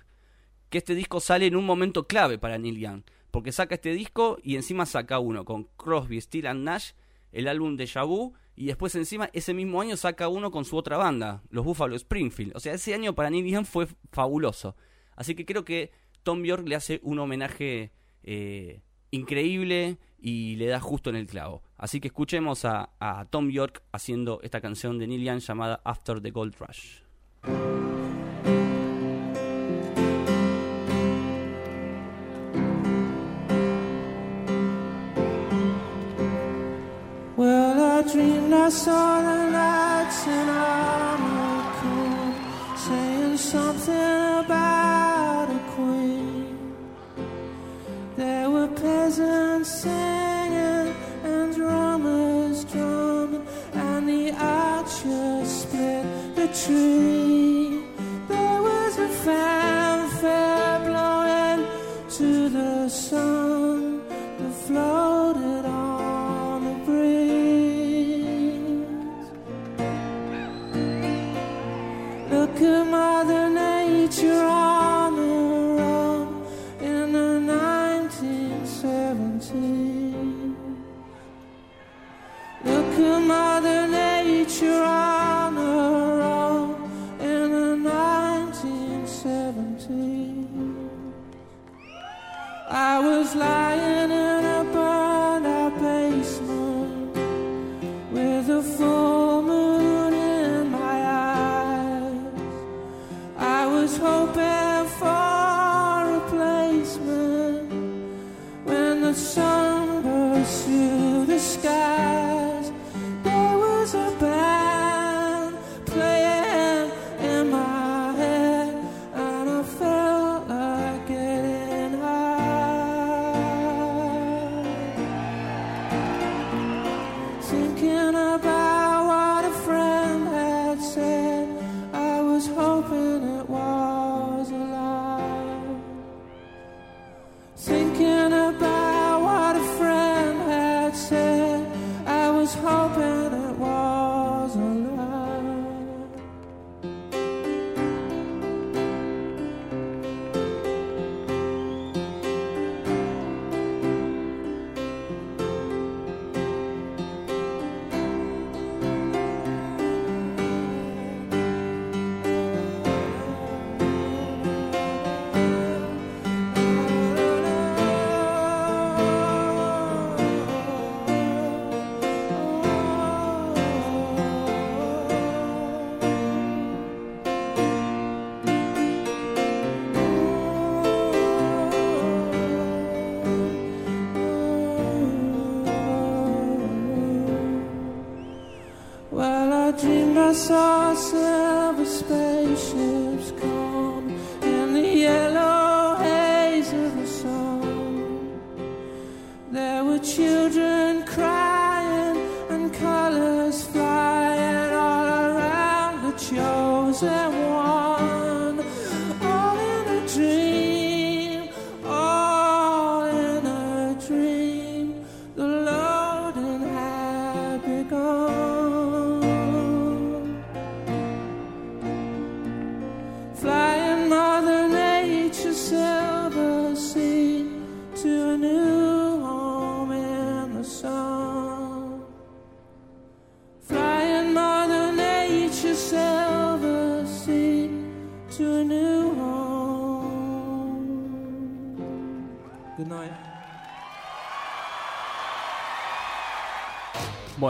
[0.70, 4.38] Que este disco sale en un momento clave para Neil Young, porque saca este disco
[4.42, 6.92] y encima saca uno con Crosby, Still and Nash,
[7.32, 10.96] el álbum de Vu, y después encima ese mismo año saca uno con su otra
[10.96, 12.56] banda, los Buffalo Springfield.
[12.56, 14.76] O sea, ese año para Neil Young fue fabuloso.
[15.14, 17.92] Así que creo que Tom York le hace un homenaje
[18.24, 21.62] eh, increíble y le da justo en el clavo.
[21.76, 26.20] Así que escuchemos a, a Tom York haciendo esta canción de Neil Young llamada After
[26.20, 27.97] the Gold Rush.
[38.68, 40.46] I saw the lights in
[41.80, 42.34] come,
[42.76, 46.76] saying something about a queen.
[48.14, 56.04] There were peasants singing and drummers drumming, and the archers split
[56.36, 57.86] the tree.
[58.28, 59.67] There was a fanfare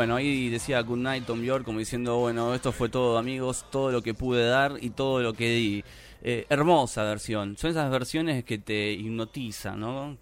[0.09, 3.91] Bueno, ahí decía Good Night Tom York como diciendo, bueno, esto fue todo amigos, todo
[3.93, 5.85] lo que pude dar y todo lo que di.
[6.23, 10.17] Eh, hermosa versión, son esas versiones que te hipnotizan, ¿no?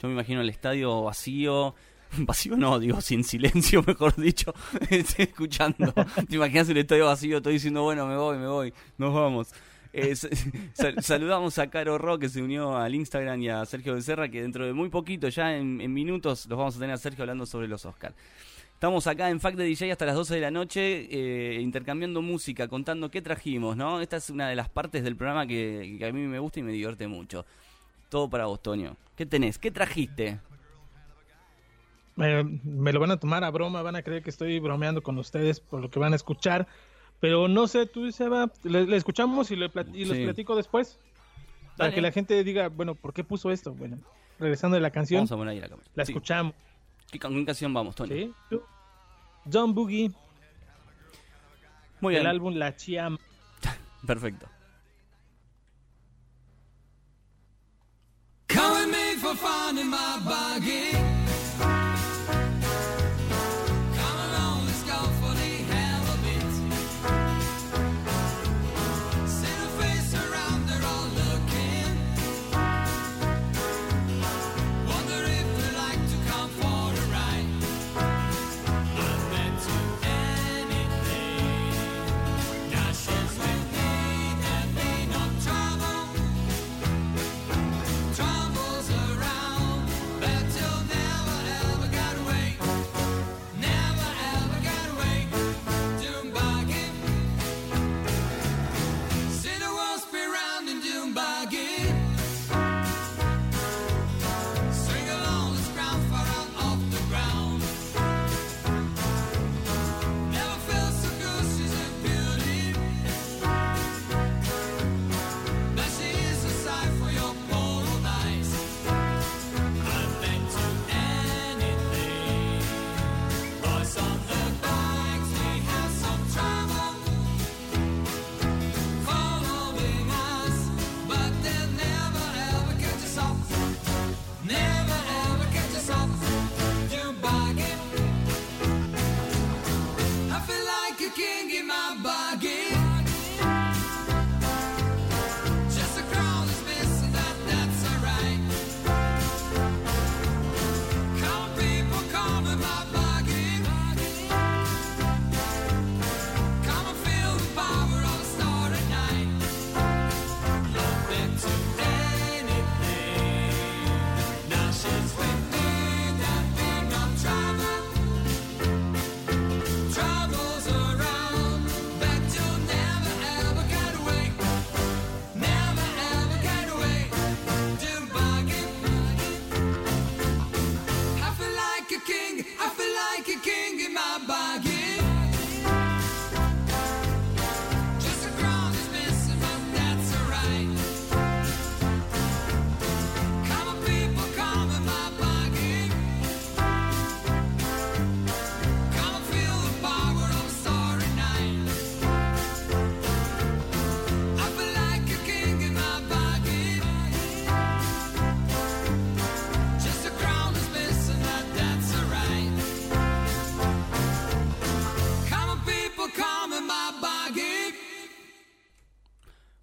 [0.00, 1.74] Yo me imagino el estadio vacío,
[2.18, 4.54] vacío no, digo, sin silencio, mejor dicho,
[5.18, 5.92] escuchando.
[6.28, 9.48] Te imaginas el estadio vacío, estoy diciendo, bueno, me voy, me voy, nos vamos.
[9.92, 10.28] Eh, sa-
[10.72, 14.40] sal- saludamos a Caro Ro que se unió al Instagram y a Sergio Becerra que
[14.40, 17.44] dentro de muy poquito, ya en, en minutos, los vamos a tener a Sergio hablando
[17.44, 18.14] sobre los Oscars.
[18.82, 22.66] Estamos acá en Fact de DJ hasta las 12 de la noche, eh, intercambiando música,
[22.66, 24.00] contando qué trajimos, ¿no?
[24.00, 26.64] Esta es una de las partes del programa que, que a mí me gusta y
[26.64, 27.46] me divierte mucho.
[28.08, 28.96] Todo para vos, Toño.
[29.14, 29.56] ¿Qué tenés?
[29.56, 30.40] ¿Qué trajiste?
[32.16, 35.16] Eh, me lo van a tomar a broma, van a creer que estoy bromeando con
[35.16, 36.66] ustedes por lo que van a escuchar.
[37.20, 40.24] Pero no sé, tú, Seba, le, le escuchamos y, le plat- y los Sí.
[40.24, 40.98] platico después.
[41.76, 43.74] Para que la gente diga, bueno, ¿por qué puso esto?
[43.74, 43.98] Bueno,
[44.40, 45.88] regresando de la canción, Vamos a poner ahí la cámara.
[45.94, 46.10] la Sí.
[46.10, 46.52] escuchamos.
[47.12, 48.14] ¿Qué, con qué canción vamos, Toño?
[48.16, 48.32] ¿sí?
[49.46, 50.10] John Boogie,
[52.00, 53.18] Muy bien, álbum La Chiam.
[54.06, 54.46] perfecto.
[58.48, 61.01] Come with me for fun in my buggy.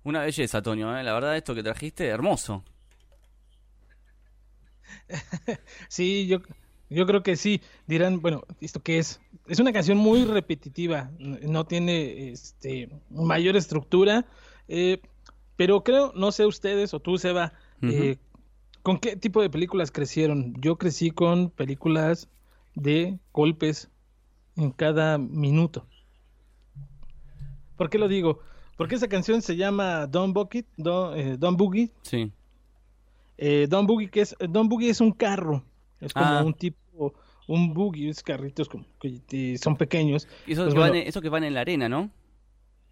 [0.10, 1.04] Una belleza, Toño, ¿eh?
[1.04, 2.64] la verdad esto que trajiste, hermoso.
[5.88, 6.40] Sí, yo,
[6.90, 7.62] yo creo que sí.
[7.86, 9.22] Dirán, bueno, ¿esto qué es?
[9.48, 14.26] Es una canción muy repetitiva, no tiene este, mayor estructura,
[14.68, 15.00] eh,
[15.56, 17.54] pero creo, no sé ustedes o tú, Seba,
[17.84, 18.18] eh,
[18.82, 20.56] ¿con qué tipo de películas crecieron?
[20.60, 22.30] Yo crecí con películas
[22.74, 23.92] de golpes
[24.56, 25.86] en cada minuto.
[27.78, 28.40] ¿Por qué lo digo?
[28.80, 32.32] Porque esa canción se llama Don Bucket, Don, eh, Don Boogie, Sí.
[33.38, 35.66] eh, Don Boogie, que es, Don Boogie es un carro,
[36.00, 36.44] es como Ah.
[36.46, 37.14] un tipo,
[37.50, 40.30] un boogie, es carritos como que son pequeños.
[40.48, 40.94] Y Eso, Pues que bueno.
[40.94, 42.10] van, en- eso que van en la arena, ¿no?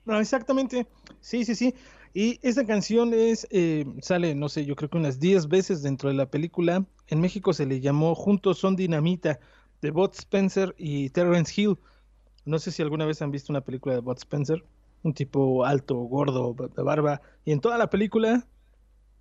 [0.03, 0.88] No, exactamente,
[1.21, 1.73] sí, sí, sí.
[2.13, 6.09] Y esta canción es, eh, sale, no sé, yo creo que unas 10 veces dentro
[6.09, 6.85] de la película.
[7.07, 9.39] En México se le llamó Juntos son Dinamita,
[9.81, 11.77] de Bud Spencer y Terrence Hill.
[12.43, 14.63] No sé si alguna vez han visto una película de Bud Spencer,
[15.04, 18.45] un tipo alto, gordo, de barba, y en toda la película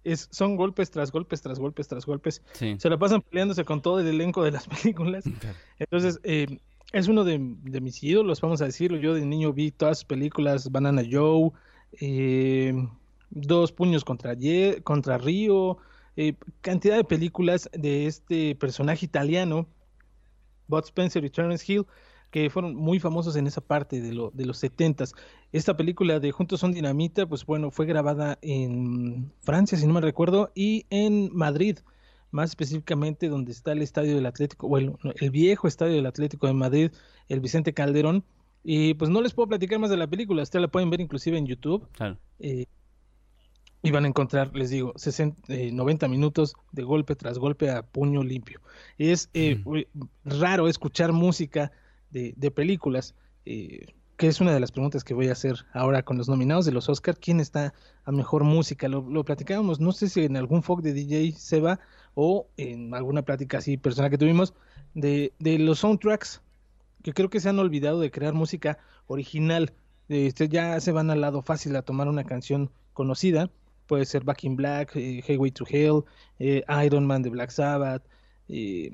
[0.04, 2.42] es, son golpes tras golpes, tras golpes, tras golpes.
[2.52, 2.76] Sí.
[2.78, 5.24] Se la pasan peleándose con todo el elenco de las películas.
[5.78, 6.58] Entonces, eh,
[6.92, 8.98] es uno de, de mis ídolos, vamos a decirlo.
[8.98, 11.50] Yo de niño vi todas sus películas, Banana Joe,
[12.00, 12.72] eh,
[13.30, 15.78] Dos Puños contra, Ye- contra Río,
[16.16, 19.66] eh, cantidad de películas de este personaje italiano,
[20.68, 21.84] Bud Spencer y Terence Hill,
[22.30, 25.14] que fueron muy famosos en esa parte de, lo, de los setentas.
[25.52, 30.00] Esta película de Juntos son Dinamita, pues bueno, fue grabada en Francia, si no me
[30.00, 31.78] recuerdo, y en Madrid,
[32.30, 36.46] más específicamente donde está el estadio del Atlético, bueno, no, el viejo estadio del Atlético
[36.46, 36.90] de Madrid,
[37.28, 38.24] el Vicente Calderón.
[38.68, 41.38] Y pues no les puedo platicar más de la película, ustedes la pueden ver inclusive
[41.38, 41.86] en YouTube.
[41.92, 42.18] Claro.
[42.40, 42.66] eh,
[43.86, 47.82] y van a encontrar, les digo, 60, eh, 90 minutos de golpe tras golpe a
[47.82, 48.60] puño limpio.
[48.98, 49.62] Es eh,
[50.24, 51.70] raro escuchar música
[52.10, 53.86] de, de películas, eh,
[54.16, 56.72] que es una de las preguntas que voy a hacer ahora con los nominados de
[56.72, 57.18] los Oscar.
[57.18, 58.88] ¿Quién está a mejor música?
[58.88, 61.80] Lo, lo platicábamos, no sé si en algún fog de DJ Seba
[62.14, 64.54] o en alguna plática así personal que tuvimos
[64.94, 66.40] de, de los soundtracks,
[67.02, 69.74] que creo que se han olvidado de crear música original.
[70.08, 73.50] Este, ya se van al lado fácil a tomar una canción conocida,
[73.86, 76.04] puede ser Back in Black, eh, Highway to Hell,
[76.38, 78.02] eh, Iron Man de Black Sabbath,
[78.48, 78.90] eh,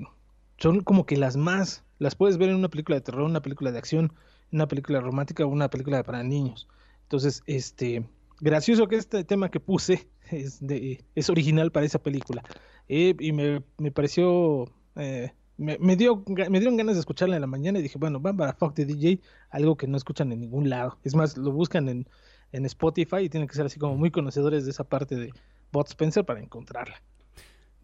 [0.63, 3.73] son como que las más, las puedes ver en una película de terror, una película
[3.73, 4.13] de acción,
[4.49, 6.69] una película romántica o una película para niños.
[7.01, 8.07] Entonces, este,
[8.39, 12.43] gracioso que este tema que puse es, de, es original para esa película.
[12.87, 17.41] Eh, y me, me pareció, eh, me, me dio, me dieron ganas de escucharla en
[17.41, 20.39] la mañana y dije, bueno, van para Fuck the DJ, algo que no escuchan en
[20.39, 20.97] ningún lado.
[21.03, 22.07] Es más, lo buscan en,
[22.53, 25.33] en Spotify y tienen que ser así como muy conocedores de esa parte de
[25.73, 27.03] Bot Spencer para encontrarla.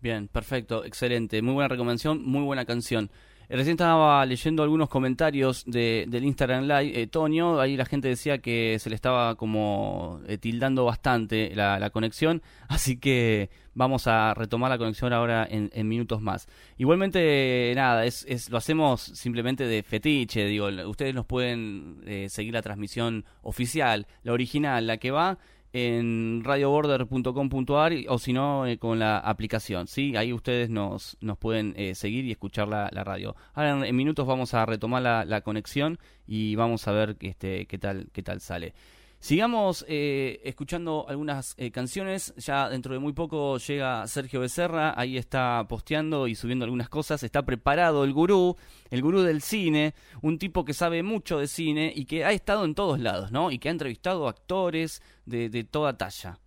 [0.02, 1.42] Bien, perfecto, excelente.
[1.42, 3.12] Muy buena recomendación, muy buena canción.
[3.50, 8.08] Eh, Recién estaba leyendo algunos comentarios de, del Instagram Live, eh, Tonio, ahí la gente
[8.08, 14.08] decía que se le estaba como eh, tildando bastante la, la conexión, así que vamos
[14.08, 16.48] a retomar la conexión ahora en, en minutos más.
[16.78, 22.54] Igualmente, nada, es, es, lo hacemos simplemente de fetiche, digo, ustedes nos pueden eh, seguir
[22.54, 25.40] la transmisión oficial, la original, la que va
[25.74, 30.16] en radioborder.com.ar o si no eh, con la aplicación, ¿sí?
[30.16, 33.36] Ahí ustedes nos, nos pueden eh, seguir y escuchar la, la radio.
[33.54, 37.66] Ahora en, en minutos vamos a retomar la, la conexión y vamos a ver este,
[37.68, 38.74] qué, tal, qué tal sale.
[39.22, 42.34] Sigamos eh, escuchando algunas eh, canciones.
[42.38, 44.94] Ya dentro de muy poco llega Sergio Becerra.
[44.98, 47.22] Ahí está posteando y subiendo algunas cosas.
[47.24, 48.56] Está preparado el gurú,
[48.90, 49.94] el gurú del cine.
[50.22, 53.52] Un tipo que sabe mucho de cine y que ha estado en todos lados, ¿no?
[53.52, 56.40] Y que ha entrevistado actores de, de toda talla.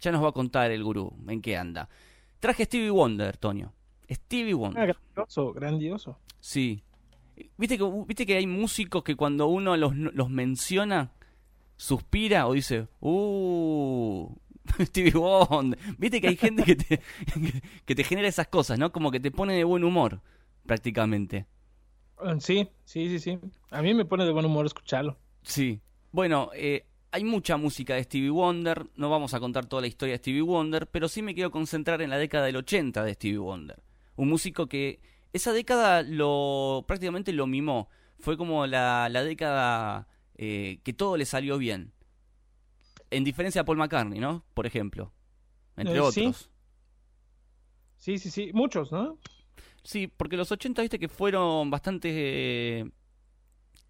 [0.00, 1.88] Ya nos va a contar el gurú en qué anda.
[2.38, 3.72] Traje Stevie Wonder, Tonio.
[4.08, 4.96] Stevie Ah, Wonder.
[5.14, 6.18] grandioso, grandioso.
[6.38, 6.82] Sí.
[7.58, 11.10] ¿Viste que, viste que hay músicos que cuando uno los, los menciona,
[11.80, 14.28] suspira o dice, uh,
[14.84, 15.78] Stevie Wonder.
[15.96, 17.00] Viste que hay gente que te,
[17.86, 18.92] que te genera esas cosas, ¿no?
[18.92, 20.20] Como que te pone de buen humor,
[20.66, 21.46] prácticamente.
[22.18, 23.38] Ah, Sí, sí, sí, sí.
[23.70, 25.16] A mí me pone de buen humor escucharlo.
[25.42, 25.80] Sí.
[26.12, 28.86] Bueno, eh, hay mucha música de Stevie Wonder.
[28.96, 32.02] No vamos a contar toda la historia de Stevie Wonder, pero sí me quiero concentrar
[32.02, 33.82] en la década del 80 de Stevie Wonder.
[34.16, 35.00] Un músico que
[35.32, 37.88] esa década lo prácticamente lo mimó.
[38.18, 40.08] Fue como la, la década
[40.42, 41.92] eh, que todo le salió bien.
[43.10, 44.42] En diferencia a Paul McCartney, ¿no?
[44.54, 45.12] Por ejemplo.
[45.76, 46.20] Entre Eh, sí.
[46.20, 46.50] otros.
[47.98, 48.50] Sí, sí, sí.
[48.54, 49.18] Muchos, ¿no?
[49.82, 52.90] Sí, porque los 80, viste que fueron bastante eh,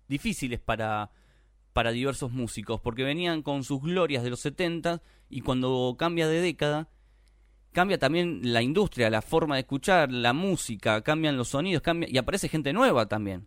[0.09, 1.13] difíciles para,
[1.73, 6.41] para diversos músicos, porque venían con sus glorias de los 70 y cuando cambia de
[6.41, 6.89] década,
[7.71, 12.19] cambia también la industria, la forma de escuchar, la música, cambian los sonidos, cambia, y
[12.19, 13.47] aparece gente nueva también.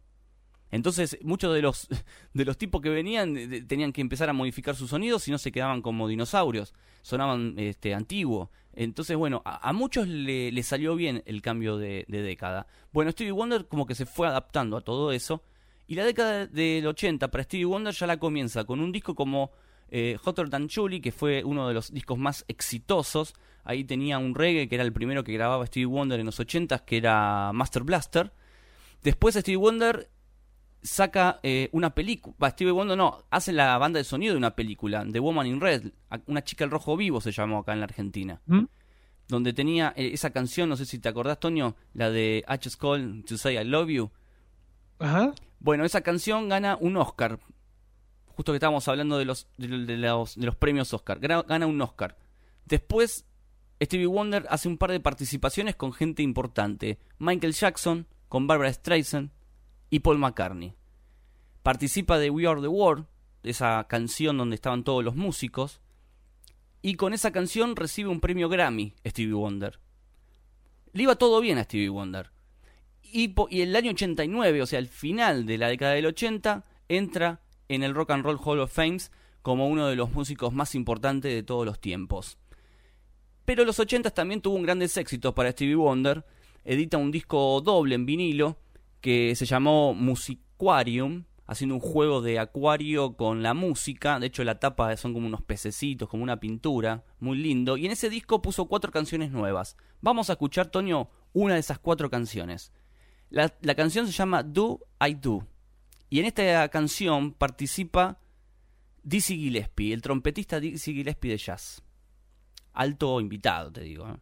[0.74, 1.88] Entonces, muchos de los,
[2.34, 3.36] de los tipos que venían
[3.68, 7.94] tenían que empezar a modificar sus sonidos, si no se quedaban como dinosaurios, sonaban este,
[7.94, 8.50] antiguo.
[8.74, 12.66] Entonces, bueno, a, muchos le, le salió bien el cambio de, de década.
[12.92, 15.44] Bueno, Stevie Wonder como que se fue adaptando a todo eso.
[15.86, 19.52] Y la década del 80 para Stevie Wonder ya la comienza con un disco como
[19.92, 23.36] eh, Hotter Than Julie, que fue uno de los discos más exitosos.
[23.64, 26.80] Ahí tenía un reggae, que era el primero que grababa Stevie Wonder en los 80,
[26.80, 28.34] que era Master Blaster.
[29.04, 30.10] Después Stevie Wonder
[30.84, 32.50] saca eh, una película.
[32.50, 35.92] Stevie Wonder no, hace la banda de sonido de una película, The Woman in Red.
[36.28, 38.42] Una chica al rojo vivo se llamó acá en la Argentina.
[38.46, 38.66] ¿Mm?
[39.28, 43.24] Donde tenía eh, esa canción, no sé si te acordás, Toño, la de Just Call
[43.26, 44.12] to Say I Love You.
[45.00, 45.34] Ajá.
[45.60, 47.40] Bueno, esa canción gana un Oscar.
[48.28, 51.20] Justo que estábamos hablando de los, de, de los, de los premios Oscar.
[51.20, 52.18] Gana un Oscar.
[52.66, 53.26] Después,
[53.82, 57.00] Stevie Wonder hace un par de participaciones con gente importante.
[57.20, 59.32] Michael Jackson, con Barbara Streisand
[59.94, 60.74] y Paul McCartney.
[61.62, 63.06] Participa de We Are the World,
[63.44, 65.82] esa canción donde estaban todos los músicos.
[66.82, 69.80] y con esa canción recibe un premio Grammy Stevie Wonder.
[70.94, 72.32] Le iba todo bien a Stevie Wonder.
[73.04, 77.42] Y, y el año 89, o sea, el final de la década del 80, entra
[77.70, 78.98] en el Rock and Roll Hall of Fame
[79.44, 82.40] como uno de los músicos más importantes de todos los tiempos.
[83.46, 86.26] Pero los 80 también tuvo un grandes éxitos para Stevie Wonder.
[86.66, 88.58] Edita un disco doble en vinilo
[89.04, 94.18] que se llamó Musiquarium, haciendo un juego de acuario con la música.
[94.18, 97.76] De hecho, la tapa son como unos pececitos, como una pintura, muy lindo.
[97.76, 99.76] Y en ese disco puso cuatro canciones nuevas.
[100.00, 102.72] Vamos a escuchar, Toño, una de esas cuatro canciones.
[103.30, 105.46] La, canción se llama Do I Do.
[106.10, 108.22] Y en esta canción participa
[109.04, 111.84] Dizzy Gillespie, el trompetista Dizzy Gillespie de jazz.
[112.72, 114.08] Alto invitado, te digo.
[114.08, 114.16] ¿eh?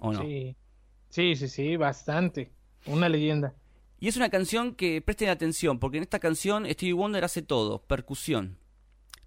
[0.00, 0.22] ¿O no?
[0.22, 0.56] Sí,
[1.10, 2.50] sí, sí, bastante.
[2.86, 3.54] Una leyenda.
[3.98, 7.82] Y es una canción que presten atención, porque en esta canción Stevie Wonder hace todo,
[7.82, 8.58] percusión.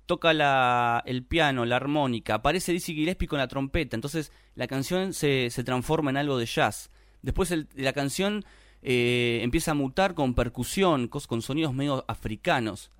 [0.05, 5.13] Toca la, el piano, la armónica, aparece Dizzy Gillespie con la trompeta, entonces la canción
[5.13, 6.89] se, transforma en algo de jazz.
[7.21, 8.43] Después el- la canción
[8.81, 12.91] eh, empieza a mutar con percusión, con sonidos medio africanos.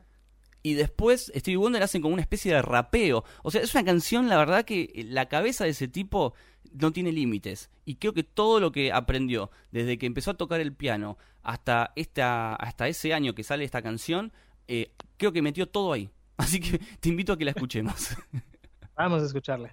[0.61, 3.24] Y después Stevie Wonder hace como una especie de rapeo.
[3.43, 6.34] O sea, es una canción, la verdad, que la cabeza de ese tipo
[6.74, 7.70] no tiene límites.
[7.86, 11.91] Y creo que todo lo que aprendió, desde que empezó a tocar el piano hasta,
[11.95, 14.32] esta, hasta ese año que sale esta canción,
[14.67, 16.09] eh, creo que metió todo ahí.
[16.38, 18.15] Así que te invito a que la escuchemos.
[18.95, 19.72] Vamos a escucharla.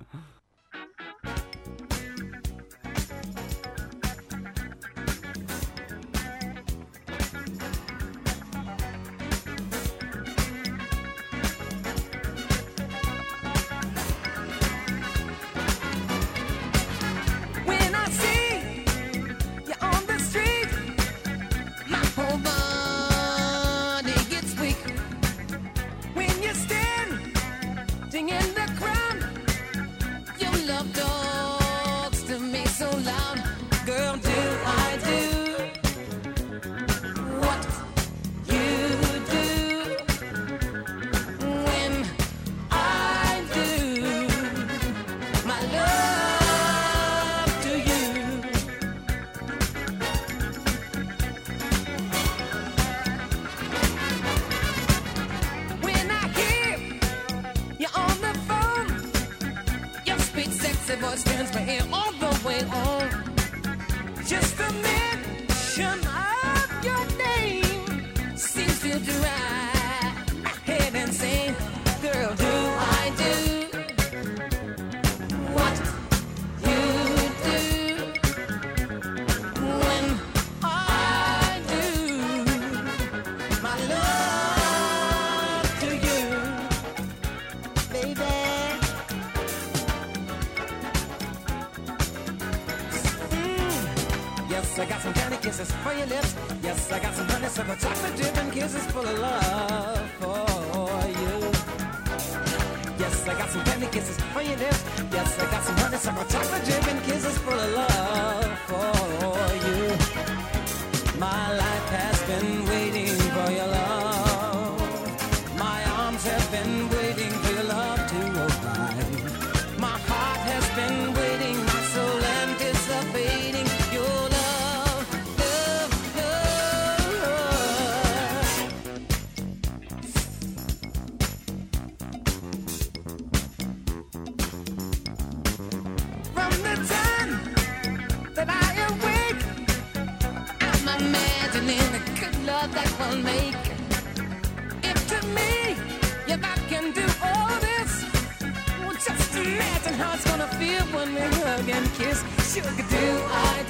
[151.97, 152.22] Kiss.
[152.53, 153.65] Sugar, do I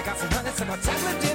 [0.00, 1.29] I got some honey, some hot chocolate.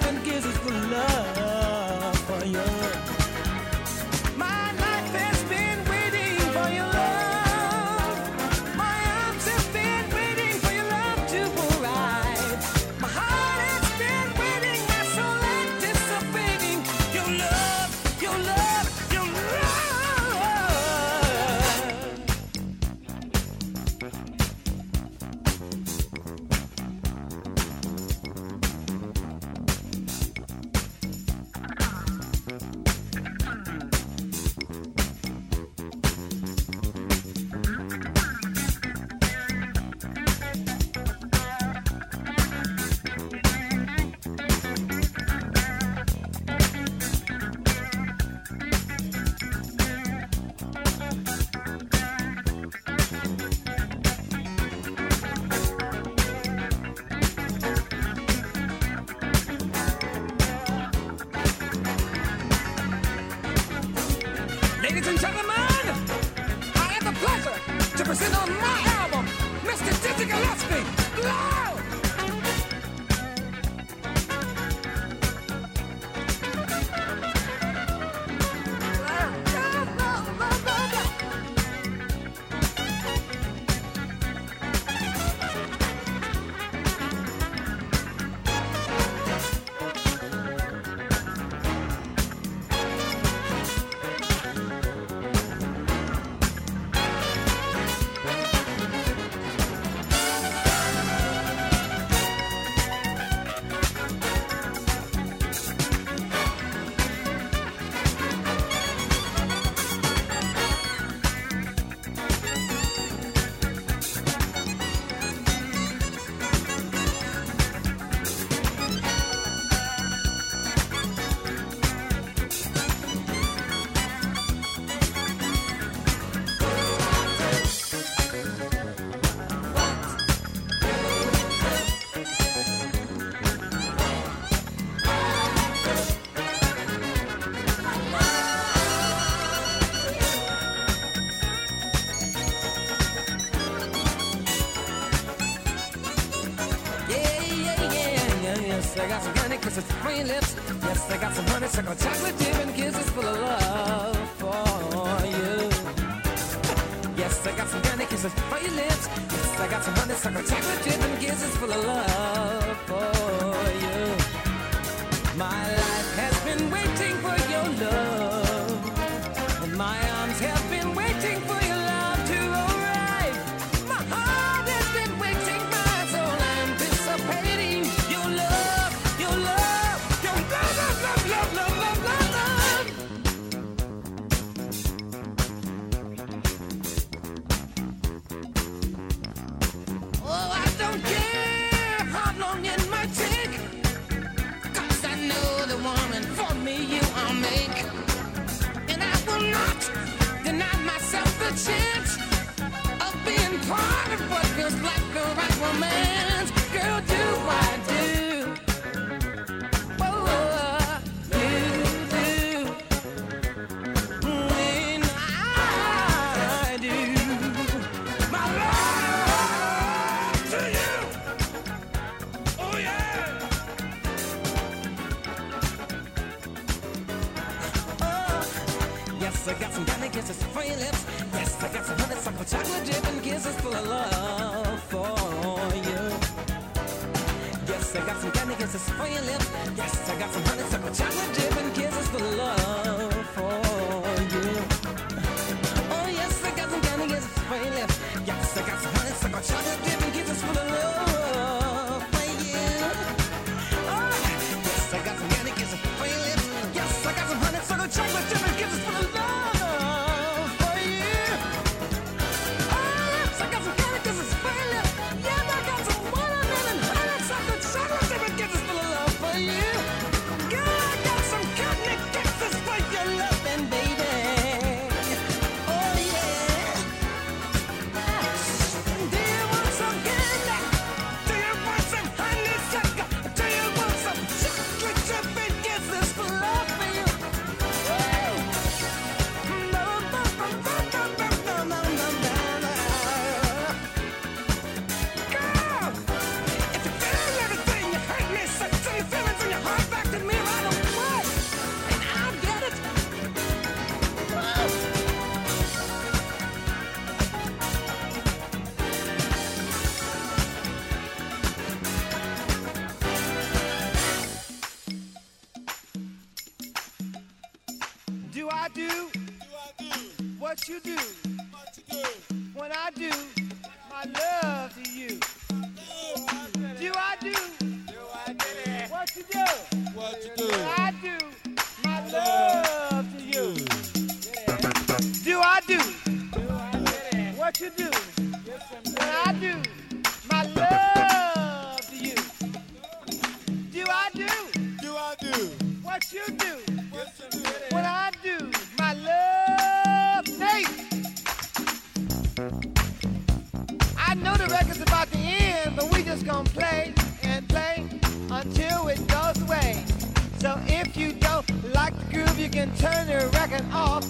[361.86, 364.04] Like the groove, you can turn the record off.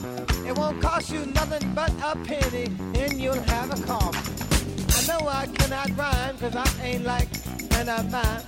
[0.48, 2.68] It won't cost you nothing but a penny,
[3.02, 4.32] and you'll have a coffee.
[4.98, 7.28] I know I cannot rhyme, cause I ain't like
[7.80, 8.44] an of mine,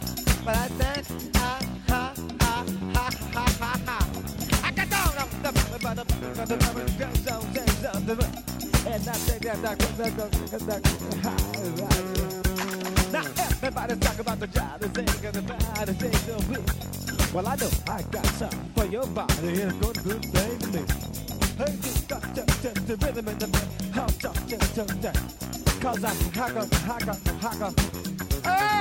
[0.46, 1.60] but I think ha
[1.90, 2.66] ha ha
[2.96, 3.98] ha ha ha ha.
[4.64, 5.12] I got down
[8.06, 8.18] the
[8.88, 9.76] and I think now
[13.58, 16.97] everybody's talking about the job, they think of the body, they so big.
[17.34, 20.86] Well, I know I got something for your body, it's gonna good thing to me.
[21.58, 25.12] Hey, you got to, to, the rhythm in the bed, how to, to, to, to.
[25.82, 27.74] Cause I'm hacker, hacker, hacker.
[28.46, 28.77] Earl,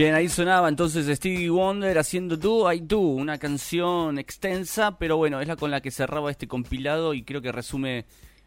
[0.00, 5.42] Bien, ahí sonaba entonces Stevie Wonder haciendo Do I Do, una canción extensa, pero bueno,
[5.42, 8.06] es la con la que cerraba este compilado y creo que resume,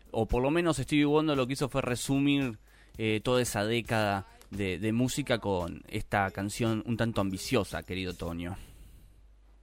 [0.10, 2.58] o por lo menos Stevie Wonder lo que hizo fue resumir
[2.98, 8.58] eh, toda esa década de, de música con esta canción un tanto ambiciosa, querido Tonio.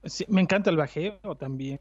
[0.04, 1.80] Sí, me encanta el bajeo también.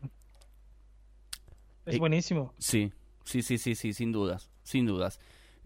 [1.86, 2.56] Es Eh, buenísimo.
[2.58, 2.92] Sí,
[3.26, 5.20] sí, sí, sí, sí, sin dudas, sin dudas.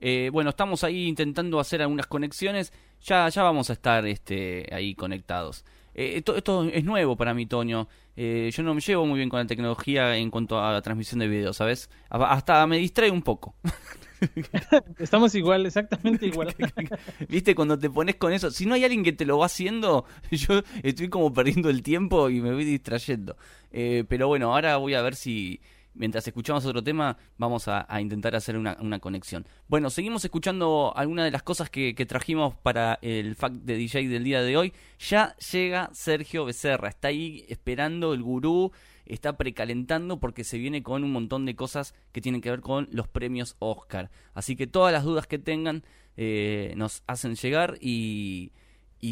[0.06, 2.74] Eh, bueno, estamos ahí intentando hacer algunas conexiones.
[3.04, 5.64] Ya, ya vamos a estar este, ahí conectados.
[5.96, 7.88] Eh, esto, esto es nuevo para mí, Toño.
[8.18, 11.20] Eh, yo no me llevo muy bien con la tecnología en cuanto a la transmisión
[11.20, 11.90] de video, ¿sabes?
[12.10, 13.56] Hasta me distrae un poco.
[15.00, 16.54] Estamos igual, exactamente igual.
[17.30, 17.56] ¿Viste?
[17.56, 18.52] Cuando te pones con eso.
[18.52, 22.30] Si no hay alguien que te lo va haciendo, yo estoy como perdiendo el tiempo
[22.30, 23.38] y me voy distrayendo.
[23.72, 25.62] Eh, pero bueno, ahora voy a ver si,
[25.94, 29.46] mientras escuchamos otro tema, vamos a, intentar hacer una, conexión.
[29.68, 34.24] Bueno, seguimos escuchando algunas de las cosas que, trajimos para el fact de DJ del
[34.24, 34.74] día de hoy.
[35.00, 38.72] Ya llega Sergio Becerra, está ahí esperando el gurú,
[39.06, 42.88] está precalentando porque se viene con un montón de cosas que tienen que ver con
[42.92, 44.10] los premios Oscar.
[44.34, 45.84] Así que todas las dudas que tengan
[46.18, 48.52] eh, nos hacen llegar y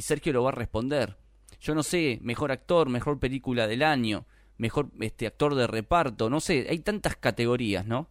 [0.01, 1.17] Sergio lo va a responder.
[1.61, 4.25] Yo no sé, mejor actor, mejor película del año,
[4.61, 8.07] mejor este actor de reparto, no sé, hay tantas categorías, ¿no?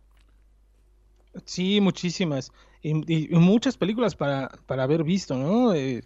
[1.44, 2.50] Sí, muchísimas.
[2.82, 5.72] Y, muchas películas para, para haber visto, ¿no?
[5.74, 6.02] Eh,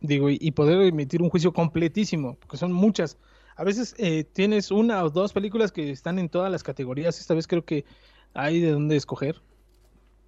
[0.00, 3.16] digo, y, y poder emitir un juicio completísimo, porque son muchas.
[3.54, 7.20] A veces eh, tienes una o dos películas que están en todas las categorías.
[7.20, 7.84] Esta vez creo que
[8.34, 9.40] hay de dónde escoger.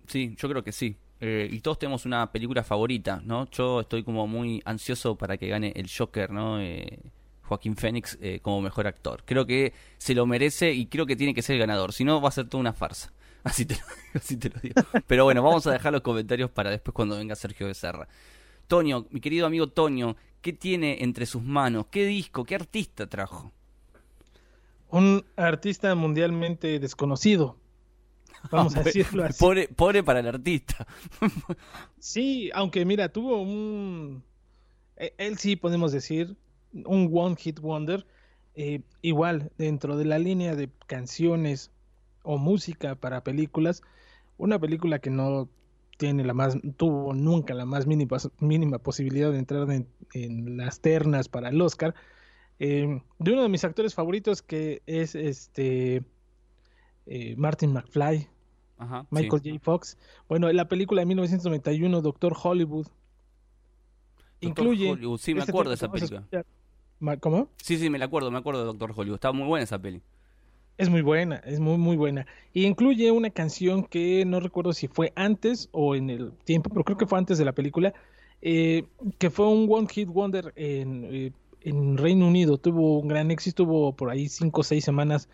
[0.06, 0.96] Sí, yo creo que sí.
[1.20, 3.50] Eh, y todos tenemos una película favorita, ¿no?
[3.50, 6.60] Yo estoy como muy ansioso para que gane el Joker, ¿no?
[6.60, 7.00] Eh,
[7.48, 9.22] Joaquín Phoenix eh, como mejor actor.
[9.24, 11.92] Creo que se lo merece y creo que tiene que ser el ganador.
[11.92, 13.12] Si no, va a ser toda una farsa.
[13.44, 13.80] Así te, lo,
[14.14, 14.74] así te lo digo.
[15.06, 18.06] Pero bueno, vamos a dejar los comentarios para después cuando venga Sergio Becerra.
[18.66, 21.86] Toño, mi querido amigo Toño, ¿qué tiene entre sus manos?
[21.90, 22.44] ¿Qué disco?
[22.44, 23.50] ¿Qué artista trajo?
[24.90, 27.56] Un artista mundialmente desconocido.
[28.50, 29.38] Vamos a decirlo así.
[29.38, 30.86] Pobre, pobre para el artista.
[31.98, 34.22] Sí, aunque mira, tuvo un...
[34.96, 36.36] e- Él sí podemos decir,
[36.72, 38.06] un One Hit Wonder.
[38.54, 41.70] eh, igual, dentro de la línea de canciones
[42.24, 43.82] o música para películas,
[44.36, 45.48] una película que no
[45.96, 50.80] tiene la más, tuvo nunca la más mínima, mínima posibilidad de entrar en, en las
[50.80, 51.94] ternas para el Oscar,
[52.58, 56.02] eh, de uno de mis actores favoritos que es este
[57.06, 58.28] eh, Martin McFly,
[58.78, 59.08] Ajá, sí.
[59.10, 59.58] Michael J.
[59.60, 59.96] Fox.
[60.28, 62.86] Bueno, la película de 1991, Doctor Hollywood,
[64.40, 64.90] incluye.
[64.90, 66.26] Hollywood, sí, me este acuerdo de esa película.
[67.20, 67.48] ¿Cómo?
[67.62, 69.16] Sí, sí, me la acuerdo, me acuerdo de Doctor Hollywood.
[69.16, 70.02] Estaba muy buena esa peli.
[70.76, 72.26] Es muy buena, es muy, muy buena.
[72.52, 76.84] Y incluye una canción que no recuerdo si fue antes o en el tiempo, pero
[76.84, 77.94] creo que fue antes de la película,
[78.42, 78.84] eh,
[79.18, 81.32] que fue un One Hit Wonder en, eh,
[81.62, 82.58] en Reino Unido.
[82.58, 85.28] Tuvo un gran éxito, tuvo por ahí cinco o seis semanas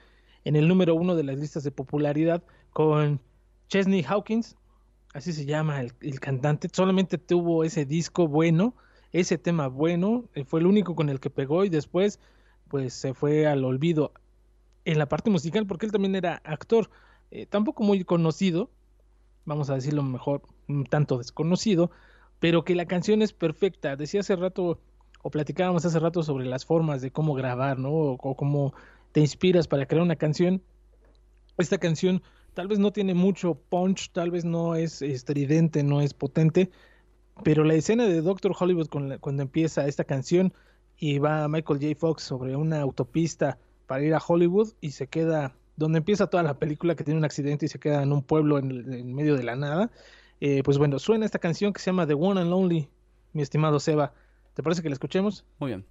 [0.45, 2.43] en el número uno de las listas de popularidad
[2.73, 3.21] con
[3.69, 4.57] Chesney Hawkins,
[5.13, 6.69] así se llama el, el cantante.
[6.73, 8.75] Solamente tuvo ese disco bueno,
[9.15, 12.19] ese tema bueno, eh, fue el único con el que pegó y después
[12.69, 14.13] pues se fue al olvido
[14.85, 16.91] en la parte musical, porque él también era actor,
[17.31, 18.71] eh, tampoco muy conocido,
[19.45, 21.93] vamos a decirlo mejor, un tanto desconocido,
[22.41, 23.95] pero que la canción es perfecta.
[23.95, 24.81] Decía hace rato,
[25.23, 27.91] o platicábamos hace rato sobre las formas de cómo grabar, ¿no?
[27.91, 28.75] O, o cómo
[29.13, 30.61] te inspiras para crear una canción.
[31.57, 32.21] Esta canción
[32.53, 36.73] tal vez no tiene mucho punch, tal vez no es estridente, no es potente,
[37.43, 40.53] pero la escena de Doctor Hollywood con la- cuando empieza esta canción
[40.99, 41.95] y va Michael J.
[41.99, 46.59] Fox sobre una autopista para ir a Hollywood y se queda donde empieza toda la
[46.59, 49.43] película que tiene un accidente y se queda en un pueblo en, en medio de
[49.43, 49.91] la nada.
[50.41, 52.89] Eh, pues bueno, suena esta canción que se llama The One and Only,
[53.33, 54.13] mi estimado Seba.
[54.55, 55.45] ¿Te parece que la escuchemos?
[55.59, 55.85] Muy bien.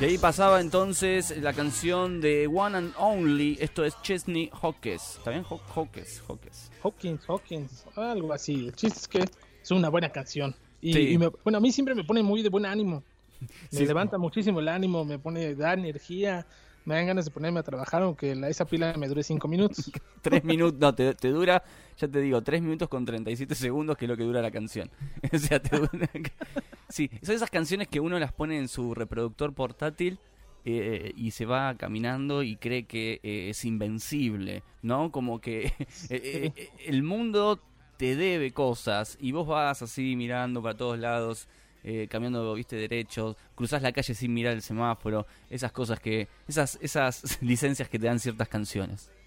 [0.00, 3.58] Y ahí pasaba entonces la canción de One and Only.
[3.60, 5.16] Esto es Chesney Hawkes.
[5.18, 5.44] ¿Está bien?
[5.44, 6.70] Haw- Hawkes, Hawkes.
[6.82, 8.54] Hawkins, Hawkins, algo así.
[8.68, 9.18] El chiste es que
[9.62, 10.54] es una buena canción.
[10.80, 11.00] Y, Sí.
[11.10, 13.02] y me- bueno, a mí siempre me pone muy de buen ánimo.
[13.72, 13.86] Me Sí.
[13.86, 16.46] levanta muchísimo el ánimo, me pone, da energía,
[16.84, 19.90] me dan ganas de ponerme a trabajar, aunque la, esa pila me dure cinco minutos.
[20.22, 21.62] Tres minutos, no, te, te dura,
[21.96, 24.90] ya te digo, tres minutos con 37 segundos, que es lo que dura la canción.
[25.32, 25.90] o sea, te dura-
[26.88, 30.18] Sí, son esas canciones que uno las pone en su reproductor portátil
[30.64, 35.10] eh, y se va caminando y cree que eh, es invencible, ¿no?
[35.12, 35.66] Como que
[36.10, 37.60] eh, eh, el mundo
[37.96, 41.48] te debe cosas y vos vas así mirando para todos lados.
[41.82, 46.78] Eh, cambiando, viste, derechos, cruzás la calle sin mirar el semáforo, esas cosas que, esas,
[46.80, 49.10] esas licencias que te dan ciertas canciones.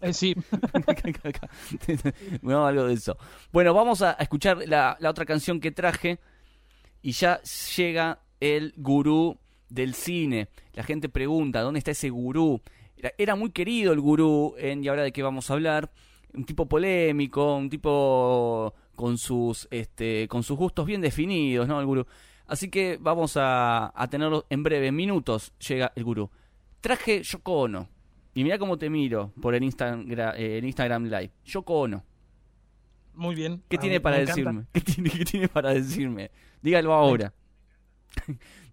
[0.00, 0.34] Eh, sí,
[2.42, 3.16] bueno, algo de eso.
[3.52, 6.18] Bueno, vamos a escuchar la, la otra canción que traje
[7.00, 7.40] y ya
[7.76, 10.48] llega el gurú del cine.
[10.74, 12.60] La gente pregunta, ¿dónde está ese gurú?
[12.96, 15.90] Era, era muy querido el gurú en Y ahora de qué vamos a hablar.
[16.34, 21.78] Un tipo polémico, un tipo con sus, este, con sus gustos bien definidos, ¿no?
[21.78, 22.06] El gurú.
[22.46, 25.52] Así que vamos a, a tenerlo en breve minutos.
[25.68, 26.30] Llega el gurú.
[26.80, 27.88] Traje Yoko Ono.
[28.34, 31.30] Y mira cómo te miro por el Instagram, el Instagram Live.
[31.44, 32.04] Yoko Ono.
[33.14, 33.62] Muy bien.
[33.68, 34.66] ¿Qué Ah, tiene para decirme?
[34.72, 36.30] ¿Qué tiene, ¿Qué tiene para decirme?
[36.62, 37.32] Dígalo ahora.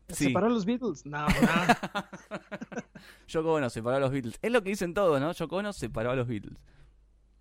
[0.09, 0.25] Sí.
[0.25, 1.05] ¿Separó a los Beatles?
[1.05, 1.27] No, no.
[3.27, 4.37] Yoko Ono separó a los Beatles.
[4.41, 5.31] Es lo que dicen todos, ¿no?
[5.31, 6.57] Yoko Ono separó a los Beatles.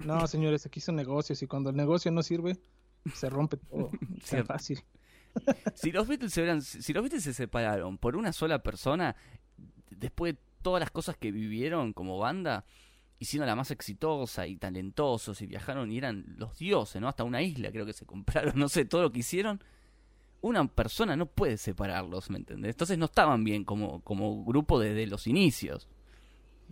[0.05, 2.59] No, señores, aquí son negocios y cuando el negocio no sirve,
[3.15, 3.91] se rompe todo.
[4.33, 4.81] Es fácil.
[5.75, 9.17] Si los Beatles se hubieran- si los Beatles se separaron por una sola persona,
[9.91, 12.67] después de todas las cosas que vivieron como banda,
[13.19, 17.09] hicieron la más exitosa y talentosos y viajaron y eran los dioses, ¿no?
[17.09, 19.63] Hasta una isla creo que se compraron, no sé, todo lo que hicieron.
[20.43, 22.71] Una persona no puede separarlos, ¿me entendés?
[22.75, 25.89] Entonces no estaban bien como, como grupo desde los inicios.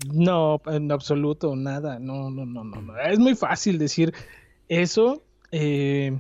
[0.07, 1.99] No, en absoluto, nada.
[1.99, 2.81] No, no, no, no.
[2.81, 2.99] no.
[3.01, 4.15] Es muy fácil decir
[4.69, 5.23] eso.
[5.53, 6.19] eh,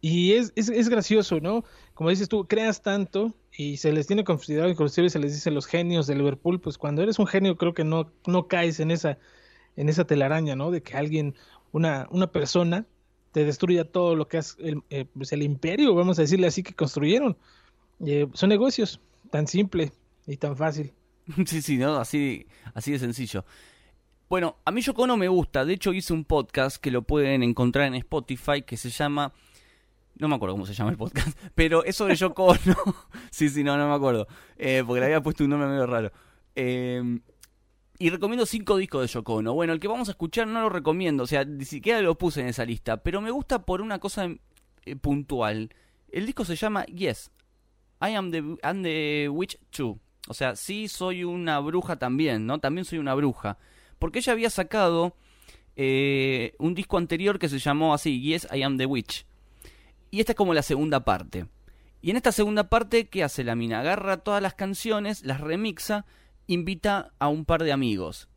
[0.00, 1.64] y es, es, es gracioso, ¿no?
[1.94, 5.66] Como dices tú, creas tanto y se les tiene considerado, inclusive se les dice los
[5.66, 9.18] genios de Liverpool, pues cuando eres un genio creo que no, no caes en esa,
[9.76, 10.70] en esa telaraña, ¿no?
[10.70, 11.34] De que alguien,
[11.72, 12.86] una, una persona,
[13.32, 16.62] te destruya todo lo que es el, eh, pues el imperio, vamos a decirle así,
[16.62, 17.36] que construyeron.
[18.06, 19.92] Eh, son negocios, tan simple
[20.26, 20.92] y tan fácil.
[21.46, 21.96] sí, sí, ¿no?
[21.96, 23.44] Así, así de sencillo.
[24.28, 25.64] Bueno, a mí Yoko Ono me gusta.
[25.64, 29.32] De hecho, hice un podcast que lo pueden encontrar en Spotify que se llama.
[30.18, 32.76] No me acuerdo cómo se llama el podcast, pero es sobre Yoko Ono.
[33.30, 34.26] sí, sí, no, no me acuerdo.
[34.56, 36.12] Eh, porque le había puesto un nombre medio raro.
[36.54, 37.20] Eh,
[37.98, 39.54] y recomiendo cinco discos de Yoko Ono.
[39.54, 42.40] Bueno, el que vamos a escuchar no lo recomiendo, o sea, ni siquiera lo puse
[42.40, 44.28] en esa lista, pero me gusta por una cosa
[44.84, 45.70] eh, puntual.
[46.10, 47.30] El disco se llama Yes,
[48.00, 49.98] I am the, I'm the Witch Too.
[50.28, 52.58] O sea, sí soy una bruja también, ¿no?
[52.58, 53.58] También soy una bruja.
[53.98, 55.16] Porque ella había sacado
[55.76, 59.26] eh, un disco anterior que se llamó así, Yes, I am the Witch.
[60.10, 61.46] Y esta es como la segunda parte.
[62.02, 63.80] Y en esta segunda parte, ¿qué hace la mina?
[63.80, 66.06] Agarra todas las canciones, las remixa,
[66.46, 68.28] invita a un par de amigos.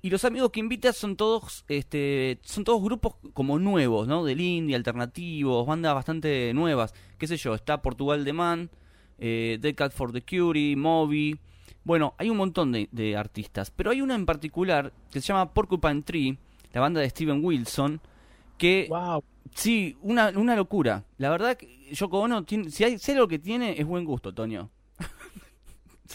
[0.00, 4.22] Y los amigos que invita son todos, este, son todos grupos como nuevos, ¿no?
[4.22, 6.92] Del indie, alternativos, bandas bastante nuevas.
[7.18, 8.70] Qué sé yo, está Portugal de Man,
[9.18, 11.38] eh, Dead Cat for the Curie, Moby.
[11.84, 15.52] Bueno, hay un montón de, de artistas, pero hay una en particular que se llama
[15.52, 16.38] Porcupine Tree,
[16.72, 18.00] la banda de Steven Wilson,
[18.56, 19.22] que Wow.
[19.54, 21.04] sí, una, una locura.
[21.18, 24.32] La verdad que Yoko Ono tiene, si hay, hay algo que tiene es buen gusto,
[24.32, 24.70] Toño.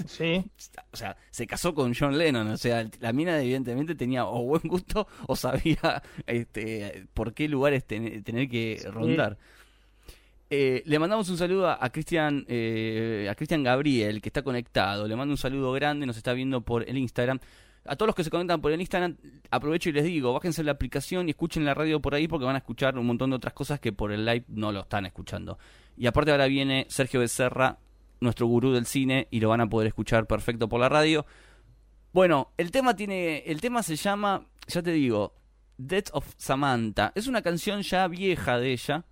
[0.08, 0.44] Sí.
[0.92, 4.64] O sea, se casó con John Lennon, o sea, la mina evidentemente tenía o buen
[4.64, 9.38] gusto o sabía este, por qué lugares ten- tener que rondar.
[10.52, 15.08] Eh, le mandamos un saludo a, Cristian eh, a Cristian Gabriel, que está conectado.
[15.08, 17.40] Le mando un saludo grande, nos está viendo por el Instagram.
[17.86, 19.18] A todos los que se conectan por el Instagram,
[19.52, 22.56] aprovecho y les digo, bájense la aplicación y escuchen la radio por ahí porque van
[22.56, 25.58] a escuchar un montón de otras cosas que por el live no lo están escuchando.
[25.96, 27.78] Y aparte ahora viene Sergio Becerra,
[28.20, 31.26] nuestro gurú del cine, y lo van a poder escuchar perfecto por la radio.
[32.12, 35.36] Bueno, el tema tiene, el tema se llama, ya te digo,
[35.78, 37.12] Death of Samantha.
[37.16, 39.06] Es una canción ya vieja de ella,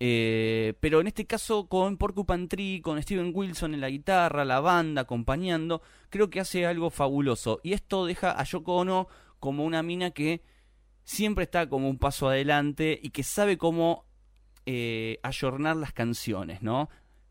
[0.00, 4.60] eh, pero en este caso con Porcupine Tree, con Steven Wilson en la guitarra, la
[4.60, 7.60] banda acompañando, creo que hace algo fabuloso.
[7.62, 10.42] Y esto deja a Yoko Ono como una mina que
[11.04, 14.06] siempre está como un paso adelante y que sabe cómo
[14.66, 16.88] eh, ayornar las canciones, ¿no?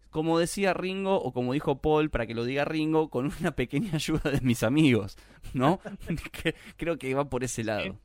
[0.10, 3.92] Como decía Ringo, o como dijo Paul, para que lo diga Ringo, con una pequeña
[3.96, 5.18] ayuda de mis amigos,
[5.54, 5.80] ¿no?
[6.78, 8.00] Creo que va por ese lado.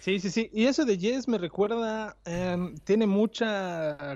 [0.00, 0.50] Sí, sí, sí.
[0.52, 4.14] Y eso de yes me recuerda, em, tiene mucha,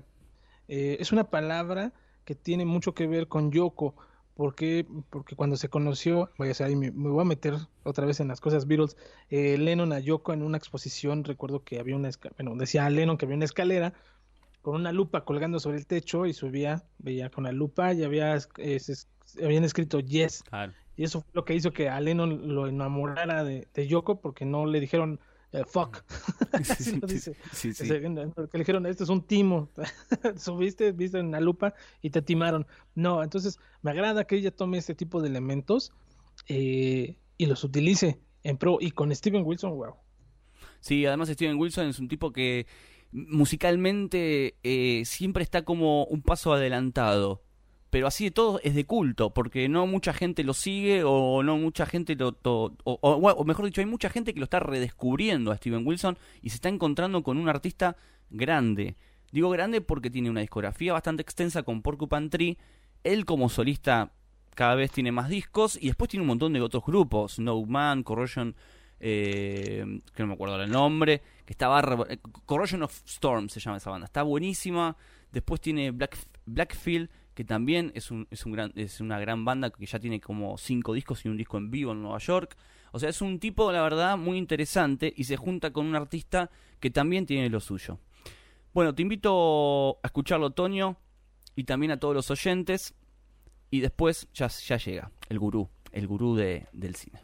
[0.68, 1.92] eh, es una palabra
[2.24, 3.96] que tiene mucho que ver con Yoko,
[4.34, 8.06] porque, porque cuando se conoció, voy a hacer ahí, me, me voy a meter otra
[8.06, 8.96] vez en las cosas Beatles,
[9.28, 13.16] eh, Lennon a Yoko en una exposición, recuerdo que había una, esca- bueno, decía Lennon
[13.18, 13.92] que había una escalera
[14.62, 18.34] con una lupa colgando sobre el techo y subía, veía con la lupa y había,
[18.36, 19.08] es-
[19.42, 20.42] habían escrito yes.
[20.44, 20.72] Claro.
[20.96, 24.44] Y eso fue lo que hizo que a Lennon lo enamorara de, de Yoko porque
[24.44, 25.18] no le dijeron
[25.66, 26.05] fuck.
[26.53, 27.34] Así lo dice.
[27.53, 27.84] sí, sí.
[27.84, 29.68] O sea, que le dijeron, este es un timo.
[30.36, 32.66] Subiste, viste en la lupa y te timaron.
[32.94, 35.92] No, entonces me agrada que ella tome este tipo de elementos
[36.48, 38.78] eh, y los utilice en pro.
[38.80, 39.94] Y con Steven Wilson, wow.
[40.80, 42.66] Sí, además Steven Wilson es un tipo que
[43.12, 47.42] musicalmente eh, siempre está como un paso adelantado.
[47.91, 51.59] Pero así de todo es de culto, porque no mucha gente lo sigue o no
[51.59, 52.38] mucha gente lo...
[52.45, 56.57] o, mejor dicho, hay mucha gente que lo está redescubriendo a Steven Wilson y se
[56.57, 57.97] está encontrando con un artista
[58.30, 58.97] grande.
[59.32, 62.59] Digo grande porque tiene una discografía bastante extensa con Porcupine Tree.
[63.03, 64.12] Él como solista
[64.55, 67.34] cada vez tiene más discos y después tiene un montón de otros grupos.
[67.34, 68.55] Snowman, Corrosion,
[69.01, 73.78] eh, que no me acuerdo el nombre, que está eh, Corrosion of Storm se llama
[73.78, 74.07] esa banda.
[74.07, 74.97] Está buenísima.
[75.32, 77.09] Después tiene Black, Blackfield,
[77.41, 80.59] que también es, un, es, un gran, es una gran banda que ya tiene como
[80.59, 82.55] cinco discos y un disco en vivo en Nueva York.
[82.93, 86.51] O sea, es un tipo, la verdad, muy interesante y se junta con un artista
[86.80, 87.99] que también tiene lo suyo.
[88.74, 90.99] Bueno, te invito a escucharlo, Toño,
[91.57, 92.93] y también a todos los oyentes.
[93.70, 97.22] Y después ya, llega el gurú, el gurú de, del cine.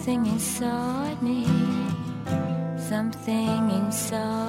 [0.00, 1.44] something inside me,
[2.88, 4.39] something inside.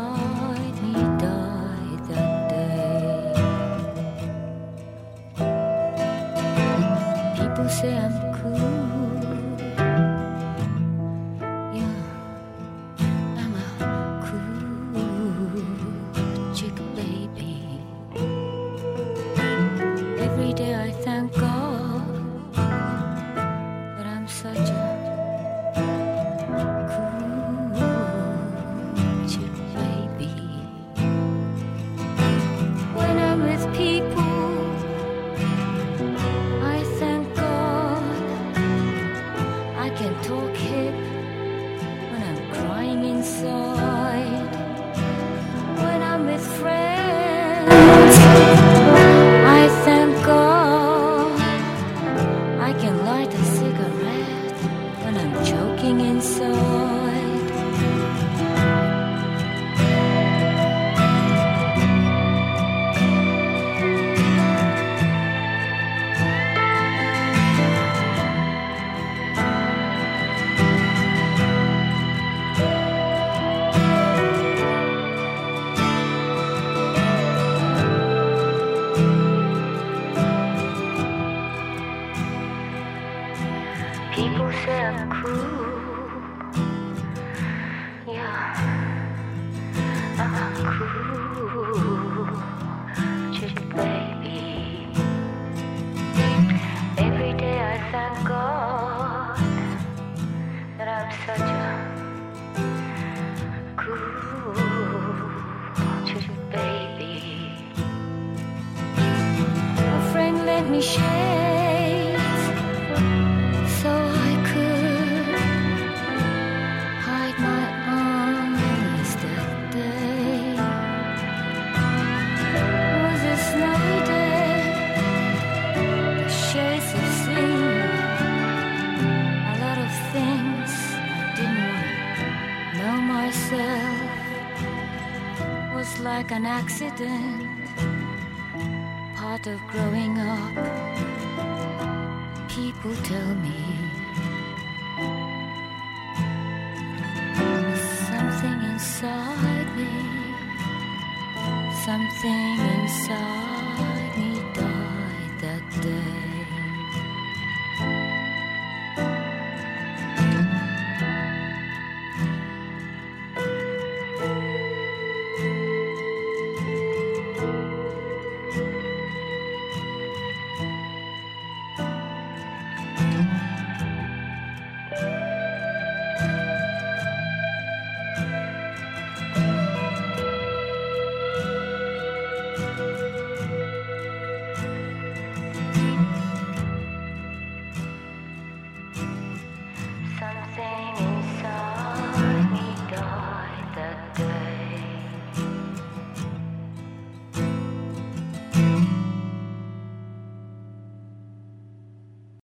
[136.72, 137.41] accident.